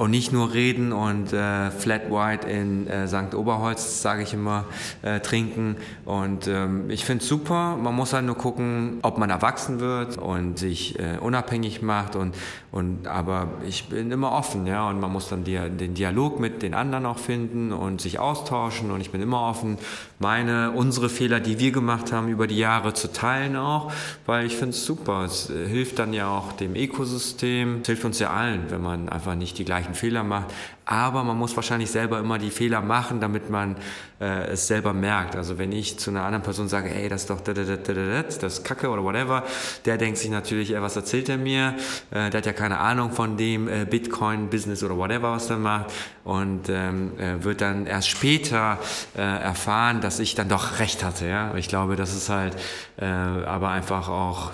und 0.02 0.10
nicht 0.10 0.32
nur 0.32 0.52
reden 0.52 0.92
und 0.92 1.32
äh, 1.32 1.70
Flat 1.70 2.10
White 2.10 2.48
in 2.48 2.88
äh, 2.88 3.06
St. 3.06 3.36
Oberholz, 3.36 4.02
sage 4.02 4.24
ich 4.24 4.34
immer, 4.34 4.64
äh, 5.02 5.20
trinken. 5.20 5.76
Und 6.04 6.48
ähm, 6.48 6.90
ich 6.90 7.04
finde 7.04 7.22
es 7.22 7.28
super. 7.28 7.76
Man 7.80 7.94
muss 7.94 8.12
halt 8.12 8.26
nur 8.26 8.34
gucken, 8.34 8.98
ob 9.02 9.16
man 9.18 9.30
erwachsen 9.30 9.78
wird 9.78 10.18
und 10.18 10.58
sich 10.58 10.98
äh, 10.98 11.18
unabhängig 11.20 11.82
macht. 11.82 12.16
Und, 12.16 12.34
und, 12.72 13.06
aber 13.06 13.46
ich 13.64 13.90
bin 13.90 14.10
immer 14.10 14.32
offen, 14.32 14.66
ja. 14.66 14.88
Und 14.88 14.98
man 14.98 15.12
muss 15.12 15.28
dann 15.28 15.44
die, 15.44 15.56
den 15.70 15.94
Dialog 15.94 16.40
mit 16.40 16.62
den 16.62 16.74
anderen 16.74 17.06
auch 17.06 17.18
finden 17.18 17.70
und 17.70 18.00
sich 18.00 18.18
austauschen. 18.18 18.90
Und 18.90 19.02
ich 19.02 19.12
bin 19.12 19.22
immer 19.22 19.42
offen, 19.42 19.78
meine, 20.18 20.72
unsere 20.72 21.10
Fehler, 21.10 21.38
die 21.38 21.60
wir 21.60 21.70
gemacht 21.70 22.10
haben 22.10 22.26
über 22.26 22.48
die 22.48 22.58
Jahre 22.58 22.92
zu 22.92 23.12
teilen 23.12 23.54
auch, 23.54 23.92
weil 24.26 24.46
ich 24.46 24.56
finde 24.56 24.70
es 24.70 24.84
super. 24.84 25.22
Es 25.24 25.48
äh, 25.48 25.68
hilft 25.68 26.00
dann 26.00 26.12
ja 26.12 26.28
auch 26.28 26.50
dem 26.50 26.74
Ökosystem. 26.74 27.82
Es 27.82 27.86
hilft 27.86 28.04
uns 28.04 28.18
ja 28.18 28.30
allen, 28.30 28.64
wenn 28.70 28.82
man 28.82 29.08
einfach 29.08 29.36
nicht 29.36 29.58
die 29.58 29.64
gleichen 29.64 29.91
Fehler 29.94 30.24
macht. 30.24 30.46
Aber 30.84 31.22
man 31.22 31.38
muss 31.38 31.54
wahrscheinlich 31.54 31.90
selber 31.90 32.18
immer 32.18 32.38
die 32.38 32.50
Fehler 32.50 32.80
machen, 32.80 33.20
damit 33.20 33.50
man 33.50 33.76
äh, 34.20 34.48
es 34.48 34.66
selber 34.66 34.92
merkt. 34.92 35.36
Also 35.36 35.56
wenn 35.58 35.72
ich 35.72 35.98
zu 35.98 36.10
einer 36.10 36.24
anderen 36.24 36.42
Person 36.42 36.68
sage, 36.68 36.88
hey, 36.88 37.08
das 37.08 37.22
ist 37.22 37.30
doch 37.30 37.40
das 37.40 37.58
ist 37.58 38.64
Kacke 38.64 38.88
oder 38.88 39.04
whatever, 39.04 39.44
der 39.84 39.96
denkt 39.96 40.18
sich 40.18 40.30
natürlich, 40.30 40.74
ey, 40.74 40.82
was 40.82 40.96
erzählt 40.96 41.28
er 41.28 41.38
mir? 41.38 41.76
Äh, 42.10 42.30
der 42.30 42.38
hat 42.38 42.46
ja 42.46 42.52
keine 42.52 42.78
Ahnung 42.78 43.12
von 43.12 43.36
dem 43.36 43.68
äh, 43.68 43.84
Bitcoin-Business 43.84 44.82
oder 44.82 44.96
whatever, 44.96 45.32
was 45.32 45.50
er 45.50 45.58
macht. 45.58 45.92
Und 46.24 46.68
ähm, 46.68 47.18
äh, 47.18 47.42
wird 47.42 47.60
dann 47.60 47.86
erst 47.86 48.08
später 48.08 48.78
äh, 49.16 49.20
erfahren, 49.20 50.00
dass 50.00 50.18
ich 50.18 50.34
dann 50.34 50.48
doch 50.48 50.78
recht 50.78 51.04
hatte. 51.04 51.26
Ja? 51.26 51.54
Ich 51.54 51.68
glaube, 51.68 51.96
das 51.96 52.14
ist 52.14 52.28
halt 52.28 52.56
äh, 52.98 53.04
aber 53.04 53.70
einfach 53.70 54.08
auch 54.08 54.50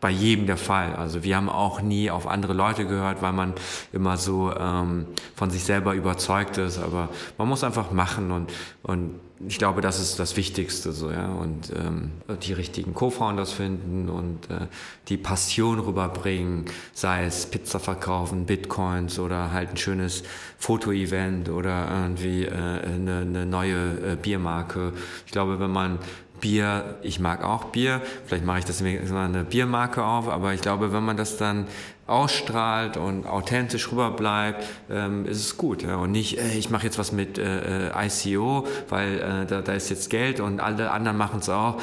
bei 0.00 0.10
jedem 0.10 0.46
der 0.46 0.56
Fall. 0.56 0.94
Also 0.94 1.22
wir 1.22 1.36
haben 1.36 1.48
auch 1.48 1.82
nie 1.82 2.10
auf 2.10 2.26
andere 2.26 2.54
Leute 2.54 2.86
gehört, 2.86 3.22
weil 3.22 3.32
man 3.32 3.54
immer 3.92 4.16
so 4.16 4.52
ähm, 4.58 5.06
von 5.34 5.50
sich 5.50 5.64
selber 5.64 5.94
überzeugt 5.94 6.58
ist. 6.58 6.78
Aber 6.78 7.10
man 7.38 7.48
muss 7.48 7.64
einfach 7.64 7.90
machen 7.90 8.30
und, 8.30 8.50
und 8.82 9.14
ich 9.46 9.58
glaube, 9.58 9.80
das 9.80 9.98
ist 10.00 10.18
das 10.18 10.36
Wichtigste 10.36 10.92
so, 10.92 11.10
ja. 11.10 11.28
Und 11.28 11.70
ähm, 11.70 12.10
die 12.42 12.52
richtigen 12.52 12.92
Co-Founders 12.92 13.52
finden 13.52 14.10
und 14.10 14.50
äh, 14.50 14.66
die 15.08 15.16
Passion 15.16 15.78
rüberbringen, 15.78 16.66
sei 16.92 17.24
es 17.24 17.46
Pizza 17.46 17.80
verkaufen, 17.80 18.44
Bitcoins 18.44 19.18
oder 19.18 19.50
halt 19.50 19.70
ein 19.70 19.76
schönes 19.78 20.24
Foto-Event 20.58 21.48
oder 21.48 21.88
irgendwie 21.90 22.44
äh, 22.44 22.52
eine, 22.52 23.20
eine 23.20 23.46
neue 23.46 24.12
äh, 24.12 24.16
Biermarke. 24.20 24.92
Ich 25.24 25.32
glaube, 25.32 25.58
wenn 25.58 25.70
man 25.70 25.98
Bier, 26.40 26.96
ich 27.02 27.20
mag 27.20 27.44
auch 27.44 27.66
Bier, 27.66 28.00
vielleicht 28.26 28.44
mache 28.44 28.60
ich 28.60 28.64
das 28.64 28.80
immer 28.80 29.20
eine 29.20 29.44
Biermarke 29.44 30.04
auf, 30.04 30.28
aber 30.28 30.54
ich 30.54 30.60
glaube, 30.60 30.92
wenn 30.92 31.04
man 31.04 31.16
das 31.16 31.36
dann 31.36 31.66
ausstrahlt 32.06 32.96
und 32.96 33.26
authentisch 33.26 33.92
rüberbleibt, 33.92 34.66
ähm, 34.90 35.26
ist 35.26 35.38
es 35.38 35.56
gut. 35.56 35.82
Ja? 35.82 35.96
Und 35.96 36.10
nicht, 36.10 36.38
äh, 36.38 36.58
ich 36.58 36.70
mache 36.70 36.84
jetzt 36.84 36.98
was 36.98 37.12
mit 37.12 37.38
äh 37.38 37.90
ICO, 38.06 38.66
weil 38.88 39.18
äh, 39.18 39.46
da, 39.46 39.60
da 39.60 39.72
ist 39.72 39.90
jetzt 39.90 40.10
Geld 40.10 40.40
und 40.40 40.60
alle 40.60 40.90
anderen 40.90 41.16
machen 41.16 41.40
es 41.40 41.48
auch. 41.48 41.80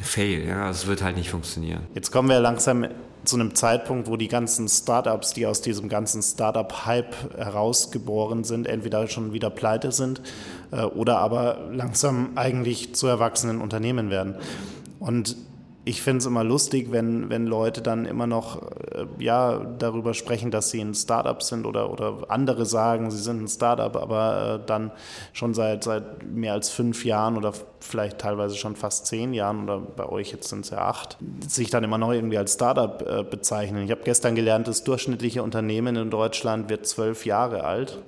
Fail, 0.00 0.46
ja, 0.46 0.70
es 0.70 0.86
wird 0.86 1.02
halt 1.02 1.16
nicht 1.16 1.30
funktionieren. 1.30 1.80
Jetzt 1.94 2.12
kommen 2.12 2.28
wir 2.28 2.40
langsam 2.40 2.86
zu 3.28 3.36
einem 3.36 3.54
Zeitpunkt, 3.54 4.08
wo 4.08 4.16
die 4.16 4.28
ganzen 4.28 4.68
Startups, 4.68 5.34
die 5.34 5.46
aus 5.46 5.60
diesem 5.60 5.88
ganzen 5.88 6.22
Startup-Hype 6.22 7.36
herausgeboren 7.36 8.42
sind, 8.42 8.66
entweder 8.66 9.06
schon 9.06 9.32
wieder 9.32 9.50
pleite 9.50 9.92
sind 9.92 10.22
äh, 10.72 10.82
oder 10.82 11.18
aber 11.18 11.68
langsam 11.70 12.30
eigentlich 12.36 12.94
zu 12.94 13.06
erwachsenen 13.06 13.60
Unternehmen 13.60 14.10
werden. 14.10 14.34
Und 14.98 15.36
ich 15.88 16.02
finde 16.02 16.18
es 16.18 16.26
immer 16.26 16.44
lustig, 16.44 16.92
wenn, 16.92 17.30
wenn 17.30 17.46
Leute 17.46 17.80
dann 17.80 18.04
immer 18.04 18.26
noch 18.26 18.60
äh, 18.62 19.06
ja, 19.18 19.58
darüber 19.78 20.12
sprechen, 20.12 20.50
dass 20.50 20.68
sie 20.68 20.82
ein 20.82 20.94
Startup 20.94 21.42
sind 21.42 21.64
oder, 21.64 21.90
oder 21.90 22.26
andere 22.28 22.66
sagen, 22.66 23.10
sie 23.10 23.16
sind 23.16 23.42
ein 23.42 23.48
Startup, 23.48 23.96
aber 23.96 24.60
äh, 24.62 24.66
dann 24.66 24.92
schon 25.32 25.54
seit, 25.54 25.84
seit 25.84 26.24
mehr 26.24 26.52
als 26.52 26.68
fünf 26.68 27.06
Jahren 27.06 27.38
oder 27.38 27.54
vielleicht 27.80 28.18
teilweise 28.18 28.56
schon 28.56 28.76
fast 28.76 29.06
zehn 29.06 29.32
Jahren 29.32 29.62
oder 29.62 29.78
bei 29.78 30.06
euch 30.06 30.30
jetzt 30.30 30.50
sind 30.50 30.66
es 30.66 30.70
ja 30.70 30.78
acht, 30.78 31.16
sich 31.48 31.70
dann 31.70 31.84
immer 31.84 31.96
noch 31.96 32.12
irgendwie 32.12 32.36
als 32.36 32.52
Startup 32.52 33.02
äh, 33.08 33.22
bezeichnen. 33.22 33.82
Ich 33.82 33.90
habe 33.90 34.02
gestern 34.04 34.34
gelernt, 34.34 34.68
das 34.68 34.84
durchschnittliche 34.84 35.42
Unternehmen 35.42 35.96
in 35.96 36.10
Deutschland 36.10 36.68
wird 36.68 36.86
zwölf 36.86 37.24
Jahre 37.24 37.64
alt. 37.64 37.98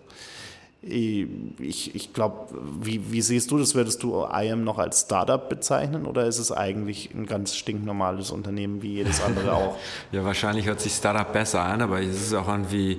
Ich, 0.82 1.94
ich 1.94 2.14
glaube, 2.14 2.54
wie, 2.80 3.12
wie, 3.12 3.20
siehst 3.20 3.50
du 3.50 3.58
das? 3.58 3.74
Würdest 3.74 4.02
du 4.02 4.24
IAM 4.24 4.64
noch 4.64 4.78
als 4.78 5.02
Startup 5.02 5.46
bezeichnen 5.46 6.06
oder 6.06 6.24
ist 6.24 6.38
es 6.38 6.52
eigentlich 6.52 7.10
ein 7.14 7.26
ganz 7.26 7.54
stinknormales 7.54 8.30
Unternehmen 8.30 8.80
wie 8.80 8.94
jedes 8.94 9.22
andere 9.22 9.52
auch? 9.52 9.76
ja, 10.12 10.24
wahrscheinlich 10.24 10.64
hört 10.64 10.80
sich 10.80 10.92
Startup 10.94 11.30
besser 11.30 11.60
an, 11.60 11.82
aber 11.82 12.00
es 12.00 12.22
ist 12.22 12.34
auch 12.34 12.48
irgendwie, 12.48 12.98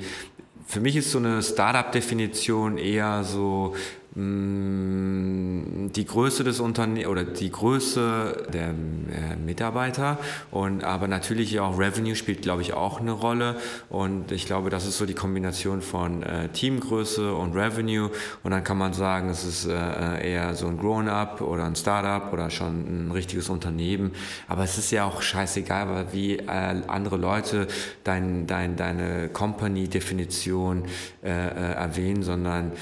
für 0.67 0.79
mich 0.79 0.95
ist 0.95 1.11
so 1.11 1.17
eine 1.17 1.41
Startup-Definition 1.41 2.77
eher 2.77 3.23
so 3.23 3.73
die 4.13 6.05
Größe 6.05 6.43
des 6.43 6.59
Unternehmens 6.59 7.07
oder 7.07 7.23
die 7.23 7.49
Größe 7.49 8.47
der 8.51 8.69
äh, 8.69 9.37
Mitarbeiter 9.37 10.17
und 10.51 10.83
aber 10.83 11.07
natürlich 11.07 11.61
auch 11.61 11.79
Revenue 11.79 12.15
spielt 12.15 12.41
glaube 12.41 12.61
ich 12.61 12.73
auch 12.73 12.99
eine 12.99 13.13
Rolle. 13.13 13.55
Und 13.89 14.33
ich 14.33 14.45
glaube 14.45 14.69
das 14.69 14.85
ist 14.85 14.97
so 14.97 15.05
die 15.05 15.13
Kombination 15.13 15.81
von 15.81 16.23
äh, 16.23 16.49
Teamgröße 16.49 17.33
und 17.33 17.55
Revenue. 17.55 18.11
Und 18.43 18.51
dann 18.51 18.65
kann 18.65 18.77
man 18.77 18.91
sagen 18.91 19.29
es 19.29 19.45
ist 19.45 19.65
äh, 19.65 20.33
eher 20.33 20.55
so 20.55 20.67
ein 20.67 20.77
Grown-up 20.77 21.39
oder 21.39 21.63
ein 21.63 21.77
Startup 21.77 22.33
oder 22.33 22.49
schon 22.49 23.07
ein 23.07 23.11
richtiges 23.11 23.47
Unternehmen. 23.47 24.11
Aber 24.49 24.65
es 24.65 24.77
ist 24.77 24.91
ja 24.91 25.05
auch 25.05 25.21
scheißegal 25.21 26.07
wie 26.11 26.37
äh, 26.37 26.81
andere 26.87 27.15
Leute 27.15 27.67
dein, 28.03 28.45
dein, 28.45 28.75
deine 28.75 29.29
Company-Definition 29.29 30.83
äh, 31.23 31.29
äh, 31.29 31.73
erwähnen 31.75 32.23
sondern 32.23 32.73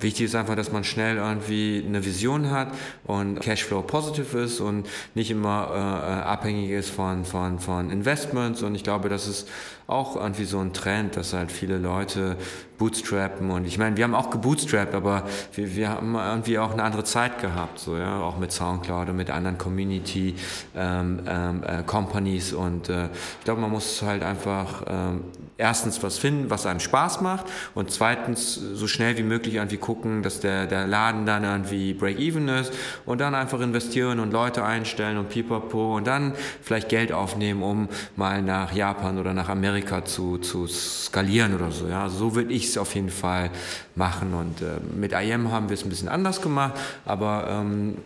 Wichtig 0.00 0.26
ist 0.26 0.34
einfach, 0.34 0.56
dass 0.56 0.72
man 0.72 0.84
schnell 0.84 1.16
irgendwie 1.16 1.84
eine 1.86 2.04
Vision 2.04 2.50
hat 2.50 2.72
und 3.04 3.40
Cashflow 3.40 3.82
positive 3.82 4.38
ist 4.38 4.60
und 4.60 4.86
nicht 5.14 5.30
immer 5.30 5.70
äh, 5.72 6.22
abhängig 6.24 6.70
ist 6.70 6.90
von, 6.90 7.24
von, 7.24 7.58
von 7.58 7.90
Investments. 7.90 8.62
Und 8.62 8.74
ich 8.74 8.84
glaube, 8.84 9.08
das 9.08 9.26
ist 9.26 9.48
auch 9.88 10.16
irgendwie 10.16 10.44
so 10.44 10.60
ein 10.60 10.74
Trend, 10.74 11.16
dass 11.16 11.32
halt 11.32 11.50
viele 11.50 11.78
Leute 11.78 12.36
bootstrappen 12.76 13.50
und 13.50 13.66
ich 13.66 13.78
meine, 13.78 13.96
wir 13.96 14.04
haben 14.04 14.14
auch 14.14 14.30
gebootstrapped, 14.30 14.94
aber 14.94 15.24
wir, 15.54 15.74
wir 15.74 15.88
haben 15.88 16.14
irgendwie 16.14 16.58
auch 16.58 16.72
eine 16.72 16.82
andere 16.84 17.04
Zeit 17.04 17.40
gehabt, 17.40 17.78
so 17.80 17.96
ja, 17.96 18.20
auch 18.20 18.38
mit 18.38 18.52
Soundcloud 18.52 19.08
und 19.08 19.16
mit 19.16 19.30
anderen 19.30 19.58
Community 19.58 20.36
ähm, 20.76 21.20
ähm, 21.26 21.62
äh, 21.64 21.82
Companies 21.84 22.52
und 22.52 22.88
äh, 22.88 23.06
ich 23.38 23.44
glaube, 23.44 23.62
man 23.62 23.70
muss 23.70 24.02
halt 24.02 24.22
einfach 24.22 24.84
ähm, 24.86 25.24
erstens 25.56 26.02
was 26.02 26.18
finden, 26.18 26.50
was 26.50 26.66
einem 26.66 26.80
Spaß 26.80 27.20
macht 27.20 27.46
und 27.74 27.90
zweitens 27.90 28.54
so 28.54 28.86
schnell 28.86 29.16
wie 29.18 29.24
möglich 29.24 29.54
irgendwie 29.54 29.78
gucken, 29.88 30.22
dass 30.22 30.40
der, 30.40 30.66
der 30.66 30.86
Laden 30.86 31.24
dann 31.24 31.44
irgendwie 31.44 31.94
break-even 31.94 32.46
ist 32.48 32.74
und 33.06 33.22
dann 33.22 33.34
einfach 33.34 33.58
investieren 33.60 34.20
und 34.20 34.34
Leute 34.34 34.62
einstellen 34.62 35.16
und 35.16 35.30
pipapo 35.30 35.96
und 35.96 36.06
dann 36.06 36.34
vielleicht 36.60 36.90
Geld 36.90 37.10
aufnehmen, 37.10 37.62
um 37.62 37.88
mal 38.14 38.42
nach 38.42 38.74
Japan 38.74 39.18
oder 39.18 39.32
nach 39.32 39.48
Amerika 39.48 40.04
zu, 40.04 40.36
zu 40.36 40.66
skalieren 40.66 41.54
oder 41.54 41.70
so, 41.70 41.88
ja, 41.88 42.10
so 42.10 42.34
würde 42.34 42.52
ich 42.52 42.66
es 42.66 42.76
auf 42.76 42.94
jeden 42.94 43.08
Fall 43.08 43.48
machen. 43.94 44.34
Und 44.34 44.60
äh, 44.60 44.78
mit 44.94 45.12
IM 45.12 45.50
haben 45.52 45.70
wir 45.70 45.74
es 45.74 45.84
ein 45.84 45.88
bisschen 45.88 46.10
anders 46.10 46.42
gemacht, 46.42 46.74
aber 47.06 47.46
ähm, 47.48 47.96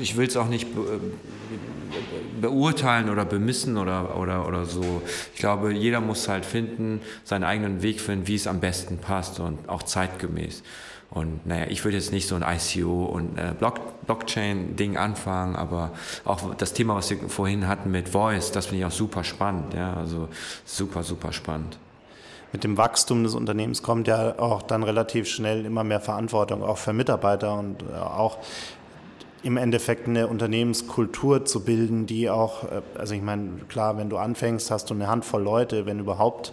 ich 0.00 0.16
will 0.16 0.26
es 0.26 0.38
auch 0.38 0.48
nicht 0.48 0.74
be 0.74 0.80
äh, 0.80 0.86
beurteilen 2.40 3.10
oder 3.10 3.26
bemissen 3.26 3.76
oder, 3.76 4.16
oder, 4.16 4.46
oder 4.46 4.64
so. 4.64 5.02
Ich 5.34 5.40
glaube, 5.40 5.74
jeder 5.74 6.00
muss 6.00 6.28
halt 6.28 6.46
finden, 6.46 7.00
seinen 7.24 7.44
eigenen 7.44 7.82
Weg 7.82 8.00
finden, 8.00 8.26
wie 8.26 8.36
es 8.36 8.46
am 8.46 8.60
besten 8.60 8.98
passt 8.98 9.40
und 9.40 9.68
auch 9.68 9.82
zeitgemäß. 9.82 10.62
Und 11.10 11.44
naja, 11.46 11.66
ich 11.68 11.84
würde 11.84 11.96
jetzt 11.96 12.12
nicht 12.12 12.28
so 12.28 12.36
ein 12.36 12.44
ICO 12.44 13.04
und 13.06 13.36
äh, 13.36 13.52
Block, 13.58 14.06
Blockchain-Ding 14.06 14.96
anfangen, 14.96 15.56
aber 15.56 15.90
auch 16.24 16.54
das 16.54 16.72
Thema, 16.72 16.94
was 16.94 17.10
wir 17.10 17.18
vorhin 17.28 17.66
hatten 17.66 17.90
mit 17.90 18.10
Voice, 18.10 18.52
das 18.52 18.66
finde 18.66 18.80
ich 18.80 18.84
auch 18.86 18.96
super 18.96 19.24
spannend. 19.24 19.74
Ja, 19.74 19.94
also 19.94 20.28
super, 20.64 21.02
super 21.02 21.32
spannend 21.32 21.78
mit 22.52 22.64
dem 22.64 22.76
Wachstum 22.76 23.22
des 23.22 23.34
Unternehmens 23.34 23.82
kommt 23.82 24.08
ja 24.08 24.38
auch 24.38 24.62
dann 24.62 24.82
relativ 24.82 25.28
schnell 25.28 25.64
immer 25.64 25.84
mehr 25.84 26.00
Verantwortung, 26.00 26.62
auch 26.62 26.78
für 26.78 26.92
Mitarbeiter 26.92 27.58
und 27.58 27.82
äh, 27.82 27.96
auch 27.96 28.38
im 29.42 29.56
Endeffekt 29.56 30.06
eine 30.06 30.26
Unternehmenskultur 30.26 31.46
zu 31.46 31.64
bilden, 31.64 32.06
die 32.06 32.28
auch, 32.28 32.64
äh, 32.64 32.82
also 32.98 33.14
ich 33.14 33.22
meine, 33.22 33.60
klar, 33.68 33.96
wenn 33.96 34.10
du 34.10 34.18
anfängst, 34.18 34.70
hast 34.70 34.90
du 34.90 34.94
eine 34.94 35.06
Handvoll 35.06 35.42
Leute, 35.42 35.86
wenn 35.86 35.98
überhaupt, 35.98 36.52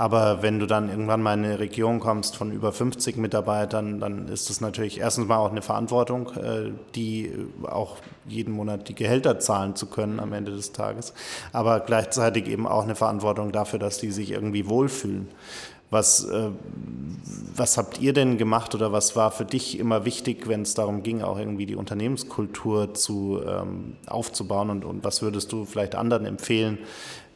aber 0.00 0.40
wenn 0.40 0.58
du 0.58 0.64
dann 0.64 0.88
irgendwann 0.88 1.20
mal 1.20 1.34
in 1.34 1.44
eine 1.44 1.58
Region 1.58 2.00
kommst 2.00 2.34
von 2.34 2.52
über 2.52 2.72
50 2.72 3.18
Mitarbeitern, 3.18 4.00
dann 4.00 4.28
ist 4.28 4.48
das 4.48 4.62
natürlich 4.62 4.98
erstens 4.98 5.28
mal 5.28 5.36
auch 5.36 5.50
eine 5.50 5.60
Verantwortung, 5.60 6.30
äh, 6.36 6.70
die 6.94 7.30
auch 7.64 7.98
jeden 8.26 8.54
Monat 8.54 8.88
die 8.88 8.94
Gehälter 8.94 9.38
zahlen 9.40 9.76
zu 9.76 9.84
können 9.84 10.18
am 10.18 10.32
Ende 10.32 10.52
des 10.52 10.72
Tages, 10.72 11.12
aber 11.52 11.80
gleichzeitig 11.80 12.48
eben 12.48 12.66
auch 12.66 12.84
eine 12.84 12.94
Verantwortung 12.94 13.52
dafür, 13.52 13.78
dass 13.78 13.98
die 13.98 14.10
sich 14.10 14.30
irgendwie 14.30 14.66
wohlfühlen. 14.70 15.28
Was, 15.90 16.24
äh, 16.24 16.48
was 17.54 17.76
habt 17.76 18.00
ihr 18.00 18.14
denn 18.14 18.38
gemacht 18.38 18.74
oder 18.74 18.92
was 18.92 19.16
war 19.16 19.32
für 19.32 19.44
dich 19.44 19.78
immer 19.78 20.06
wichtig, 20.06 20.48
wenn 20.48 20.62
es 20.62 20.72
darum 20.72 21.02
ging, 21.02 21.20
auch 21.20 21.38
irgendwie 21.38 21.66
die 21.66 21.74
Unternehmenskultur 21.74 22.94
zu, 22.94 23.42
ähm, 23.46 23.96
aufzubauen 24.06 24.70
und, 24.70 24.86
und 24.86 25.04
was 25.04 25.20
würdest 25.20 25.52
du 25.52 25.66
vielleicht 25.66 25.94
anderen 25.94 26.24
empfehlen, 26.24 26.78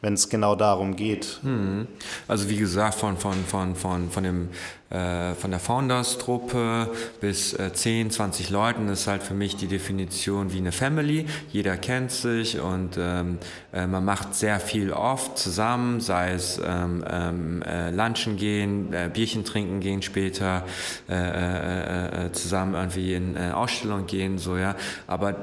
wenn 0.01 0.13
es 0.13 0.29
genau 0.29 0.55
darum 0.55 0.95
geht. 0.95 1.39
Hm. 1.41 1.87
Also 2.27 2.49
wie 2.49 2.57
gesagt, 2.57 2.95
von, 2.95 3.17
von, 3.17 3.33
von, 3.45 3.75
von, 3.75 4.09
von, 4.11 4.23
dem, 4.23 4.49
äh, 4.89 5.33
von 5.33 5.51
der 5.51 5.59
Founders-Truppe 5.59 6.91
bis 7.21 7.53
äh, 7.53 7.73
10, 7.73 8.11
20 8.11 8.49
Leuten 8.49 8.87
ist 8.89 9.07
halt 9.07 9.23
für 9.23 9.33
mich 9.33 9.55
die 9.55 9.67
Definition 9.67 10.53
wie 10.53 10.57
eine 10.57 10.71
Family. 10.71 11.25
Jeder 11.51 11.77
kennt 11.77 12.11
sich 12.11 12.59
und 12.59 12.97
ähm, 12.99 13.39
äh, 13.73 13.87
man 13.87 14.05
macht 14.05 14.35
sehr 14.35 14.59
viel 14.59 14.93
oft 14.93 15.37
zusammen, 15.37 16.01
sei 16.01 16.33
es 16.33 16.61
ähm, 16.63 17.03
ähm, 17.09 17.61
äh, 17.63 17.89
lunchen 17.89 18.37
gehen, 18.37 18.93
äh, 18.93 19.09
Bierchen 19.11 19.43
trinken 19.43 19.79
gehen 19.79 20.01
später, 20.01 20.65
äh, 21.07 22.31
zusammen 22.31 22.75
irgendwie 22.75 23.13
in 23.13 23.37
Ausstellung 23.37 24.05
gehen, 24.05 24.37
so 24.37 24.57
ja. 24.57 24.75
Aber 25.07 25.35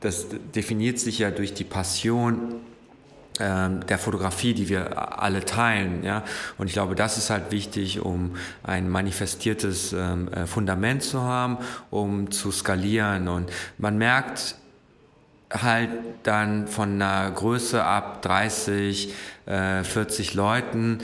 das 0.00 0.26
definiert 0.54 0.98
sich 0.98 1.18
ja 1.18 1.30
durch 1.30 1.54
die 1.54 1.64
Passion 1.64 2.60
der 3.38 3.98
Fotografie, 3.98 4.52
die 4.52 4.68
wir 4.68 5.22
alle 5.22 5.44
teilen. 5.44 6.04
Ja? 6.04 6.24
Und 6.58 6.66
ich 6.66 6.74
glaube, 6.74 6.94
das 6.94 7.16
ist 7.16 7.30
halt 7.30 7.50
wichtig, 7.50 8.00
um 8.00 8.36
ein 8.62 8.88
manifestiertes 8.90 9.94
ähm, 9.94 10.28
äh, 10.28 10.46
Fundament 10.46 11.02
zu 11.02 11.22
haben, 11.22 11.56
um 11.90 12.30
zu 12.30 12.52
skalieren. 12.52 13.28
Und 13.28 13.50
man 13.78 13.96
merkt 13.96 14.56
halt 15.50 15.90
dann 16.22 16.68
von 16.68 17.00
einer 17.00 17.30
Größe 17.30 17.82
ab 17.82 18.22
30, 18.22 19.14
äh, 19.46 19.82
40 19.84 20.34
Leuten, 20.34 20.98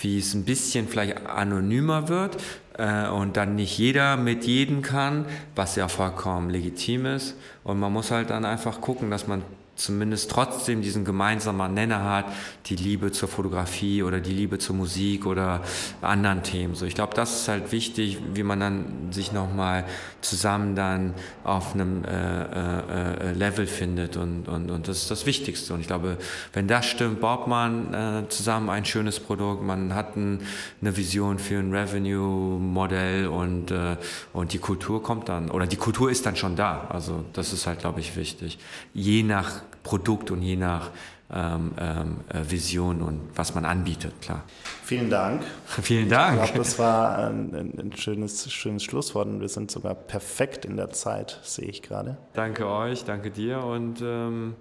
wie 0.00 0.18
es 0.18 0.32
ein 0.34 0.44
bisschen 0.44 0.88
vielleicht 0.88 1.26
anonymer 1.26 2.08
wird 2.08 2.36
äh, 2.78 3.08
und 3.08 3.36
dann 3.36 3.56
nicht 3.56 3.76
jeder 3.76 4.16
mit 4.16 4.44
jedem 4.44 4.82
kann, 4.82 5.26
was 5.54 5.76
ja 5.76 5.88
vollkommen 5.88 6.50
legitim 6.50 7.04
ist. 7.06 7.36
Und 7.62 7.78
man 7.78 7.92
muss 7.92 8.10
halt 8.10 8.30
dann 8.30 8.44
einfach 8.44 8.80
gucken, 8.80 9.10
dass 9.10 9.26
man 9.26 9.42
zumindest 9.80 10.30
trotzdem 10.30 10.82
diesen 10.82 11.04
gemeinsamen 11.04 11.74
Nenner 11.74 12.04
hat, 12.04 12.26
die 12.66 12.76
Liebe 12.76 13.12
zur 13.12 13.28
Fotografie 13.28 14.02
oder 14.02 14.20
die 14.20 14.32
Liebe 14.32 14.58
zur 14.58 14.76
Musik 14.76 15.26
oder 15.26 15.62
anderen 16.02 16.42
Themen. 16.42 16.74
So, 16.74 16.84
ich 16.86 16.94
glaube, 16.94 17.14
das 17.14 17.40
ist 17.40 17.48
halt 17.48 17.72
wichtig, 17.72 18.18
wie 18.34 18.42
man 18.42 18.60
dann 18.60 18.84
sich 19.10 19.32
nochmal 19.32 19.84
zusammen 20.20 20.74
dann 20.76 21.14
auf 21.44 21.74
einem 21.74 22.04
äh, 22.04 22.10
äh, 22.10 23.30
äh, 23.30 23.32
Level 23.32 23.66
findet 23.66 24.16
und, 24.16 24.48
und, 24.48 24.70
und 24.70 24.88
das 24.88 24.98
ist 24.98 25.10
das 25.10 25.26
Wichtigste. 25.26 25.72
Und 25.72 25.80
ich 25.80 25.86
glaube, 25.86 26.18
wenn 26.52 26.68
das 26.68 26.86
stimmt, 26.86 27.20
baut 27.20 27.46
man 27.46 27.94
äh, 27.94 28.28
zusammen 28.28 28.68
ein 28.68 28.84
schönes 28.84 29.18
Produkt, 29.18 29.62
man 29.62 29.94
hat 29.94 30.16
ein, 30.16 30.42
eine 30.80 30.96
Vision 30.96 31.38
für 31.38 31.58
ein 31.58 31.72
Revenue-Modell 31.72 33.28
und, 33.28 33.70
äh, 33.70 33.96
und 34.32 34.52
die 34.52 34.58
Kultur 34.58 35.02
kommt 35.02 35.28
dann, 35.28 35.50
oder 35.50 35.66
die 35.66 35.76
Kultur 35.76 36.10
ist 36.10 36.26
dann 36.26 36.36
schon 36.36 36.54
da. 36.54 36.86
Also 36.90 37.24
das 37.32 37.52
ist 37.52 37.66
halt, 37.66 37.80
glaube 37.80 38.00
ich, 38.00 38.16
wichtig. 38.16 38.58
Je 38.92 39.22
nach 39.22 39.62
Produkt 39.82 40.30
und 40.30 40.42
je 40.42 40.56
nach 40.56 40.90
ähm, 41.32 41.72
ähm, 41.78 42.16
äh, 42.28 42.50
Vision 42.50 43.02
und 43.02 43.20
was 43.36 43.54
man 43.54 43.64
anbietet, 43.64 44.20
klar. 44.20 44.42
Vielen 44.82 45.10
Dank. 45.10 45.42
Vielen 45.82 46.08
Dank. 46.08 46.40
Ich 46.40 46.46
glaube, 46.46 46.58
das 46.58 46.78
war 46.78 47.18
ein, 47.18 47.54
ein, 47.54 47.92
schönes, 47.96 48.50
schönes 48.52 48.82
Schlusswort 48.82 49.28
und 49.28 49.40
wir 49.40 49.48
sind 49.48 49.70
sogar 49.70 49.94
perfekt 49.94 50.64
in 50.64 50.76
der 50.76 50.90
Zeit, 50.90 51.38
sehe 51.44 51.68
ich 51.68 51.82
gerade. 51.82 52.16
Danke 52.32 52.66
euch, 52.66 53.04
danke 53.04 53.30
dir 53.30 53.62
und 53.62 54.00
ähm, 54.02 54.56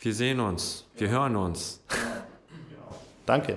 wir 0.00 0.12
sehen 0.12 0.40
uns, 0.40 0.84
wir 0.98 1.08
hören 1.08 1.36
uns. 1.36 1.80
Danke. 3.26 3.56